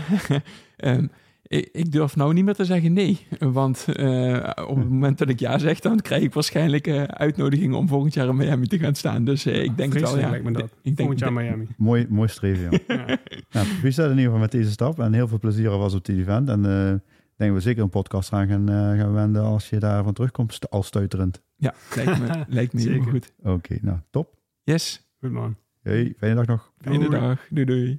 ehm, 0.76 1.06
ik, 1.52 1.68
ik 1.72 1.92
durf 1.92 2.16
nou 2.16 2.32
niet 2.34 2.44
meer 2.44 2.54
te 2.54 2.64
zeggen 2.64 2.92
nee. 2.92 3.26
Want 3.38 3.86
eh, 3.88 4.50
op 4.68 4.76
het 4.76 4.88
moment 4.88 5.18
dat 5.18 5.28
ik 5.28 5.40
ja 5.40 5.58
zeg, 5.58 5.80
dan 5.80 6.00
krijg 6.00 6.22
ik 6.22 6.34
waarschijnlijk 6.34 6.86
eh, 6.86 7.02
uitnodigingen 7.02 7.76
om 7.76 7.88
volgend 7.88 8.14
jaar 8.14 8.28
in 8.28 8.36
Miami 8.36 8.66
te 8.66 8.78
gaan 8.78 8.94
staan. 8.94 9.24
Dus 9.24 9.46
eh, 9.46 9.62
ik 9.62 9.76
denk 9.76 9.92
het 9.92 10.02
wel, 10.02 10.18
ja. 10.18 10.30
lijkt 10.30 10.44
me 10.44 10.52
dat. 10.52 10.62
Ik 10.62 10.70
denk, 10.82 10.98
Volgend 10.98 11.18
jaar 11.18 11.32
Miami. 11.32 11.66
Mooi, 11.76 12.06
mooi 12.08 12.28
streven, 12.28 12.62
joh. 12.70 12.80
Ja. 12.86 13.04
nou, 13.52 13.66
in 13.82 13.84
ieder 13.84 14.24
geval 14.24 14.38
met 14.38 14.50
deze 14.50 14.70
stap. 14.70 14.98
En 14.98 15.12
heel 15.12 15.28
veel 15.28 15.38
plezier 15.38 15.70
was 15.70 15.94
op 15.94 16.04
dit 16.04 16.18
event. 16.18 16.48
En 16.48 16.64
eh, 16.66 16.92
ik 16.92 17.38
denk 17.38 17.50
dat 17.52 17.62
we 17.62 17.68
zeker 17.68 17.82
een 17.82 17.88
podcast 17.90 18.32
aan 18.32 18.48
gaan, 18.48 18.68
eh, 18.68 18.74
gaan 19.00 19.12
wenden 19.12 19.42
als 19.42 19.68
je 19.68 19.78
daarvan 19.78 20.12
terugkomt, 20.12 20.52
st- 20.52 20.70
al 20.70 20.82
stuiterend. 20.82 21.42
Ja, 21.56 21.74
lijkt 21.94 22.18
me, 22.18 22.44
lijkt 22.48 22.72
me 22.72 22.80
Zeker. 22.80 23.10
goed. 23.10 23.32
Oké, 23.42 23.78
nou, 23.80 23.98
top. 24.10 24.34
Yes, 24.62 25.10
Goed 25.20 25.30
man. 25.32 25.56
Hey, 25.82 26.14
fijne 26.16 26.34
dag 26.34 26.46
nog. 26.46 26.72
fijne 26.78 26.98
Doei. 26.98 27.20
dag. 27.20 27.46
Doei 27.50 27.66
doei. 27.66 27.98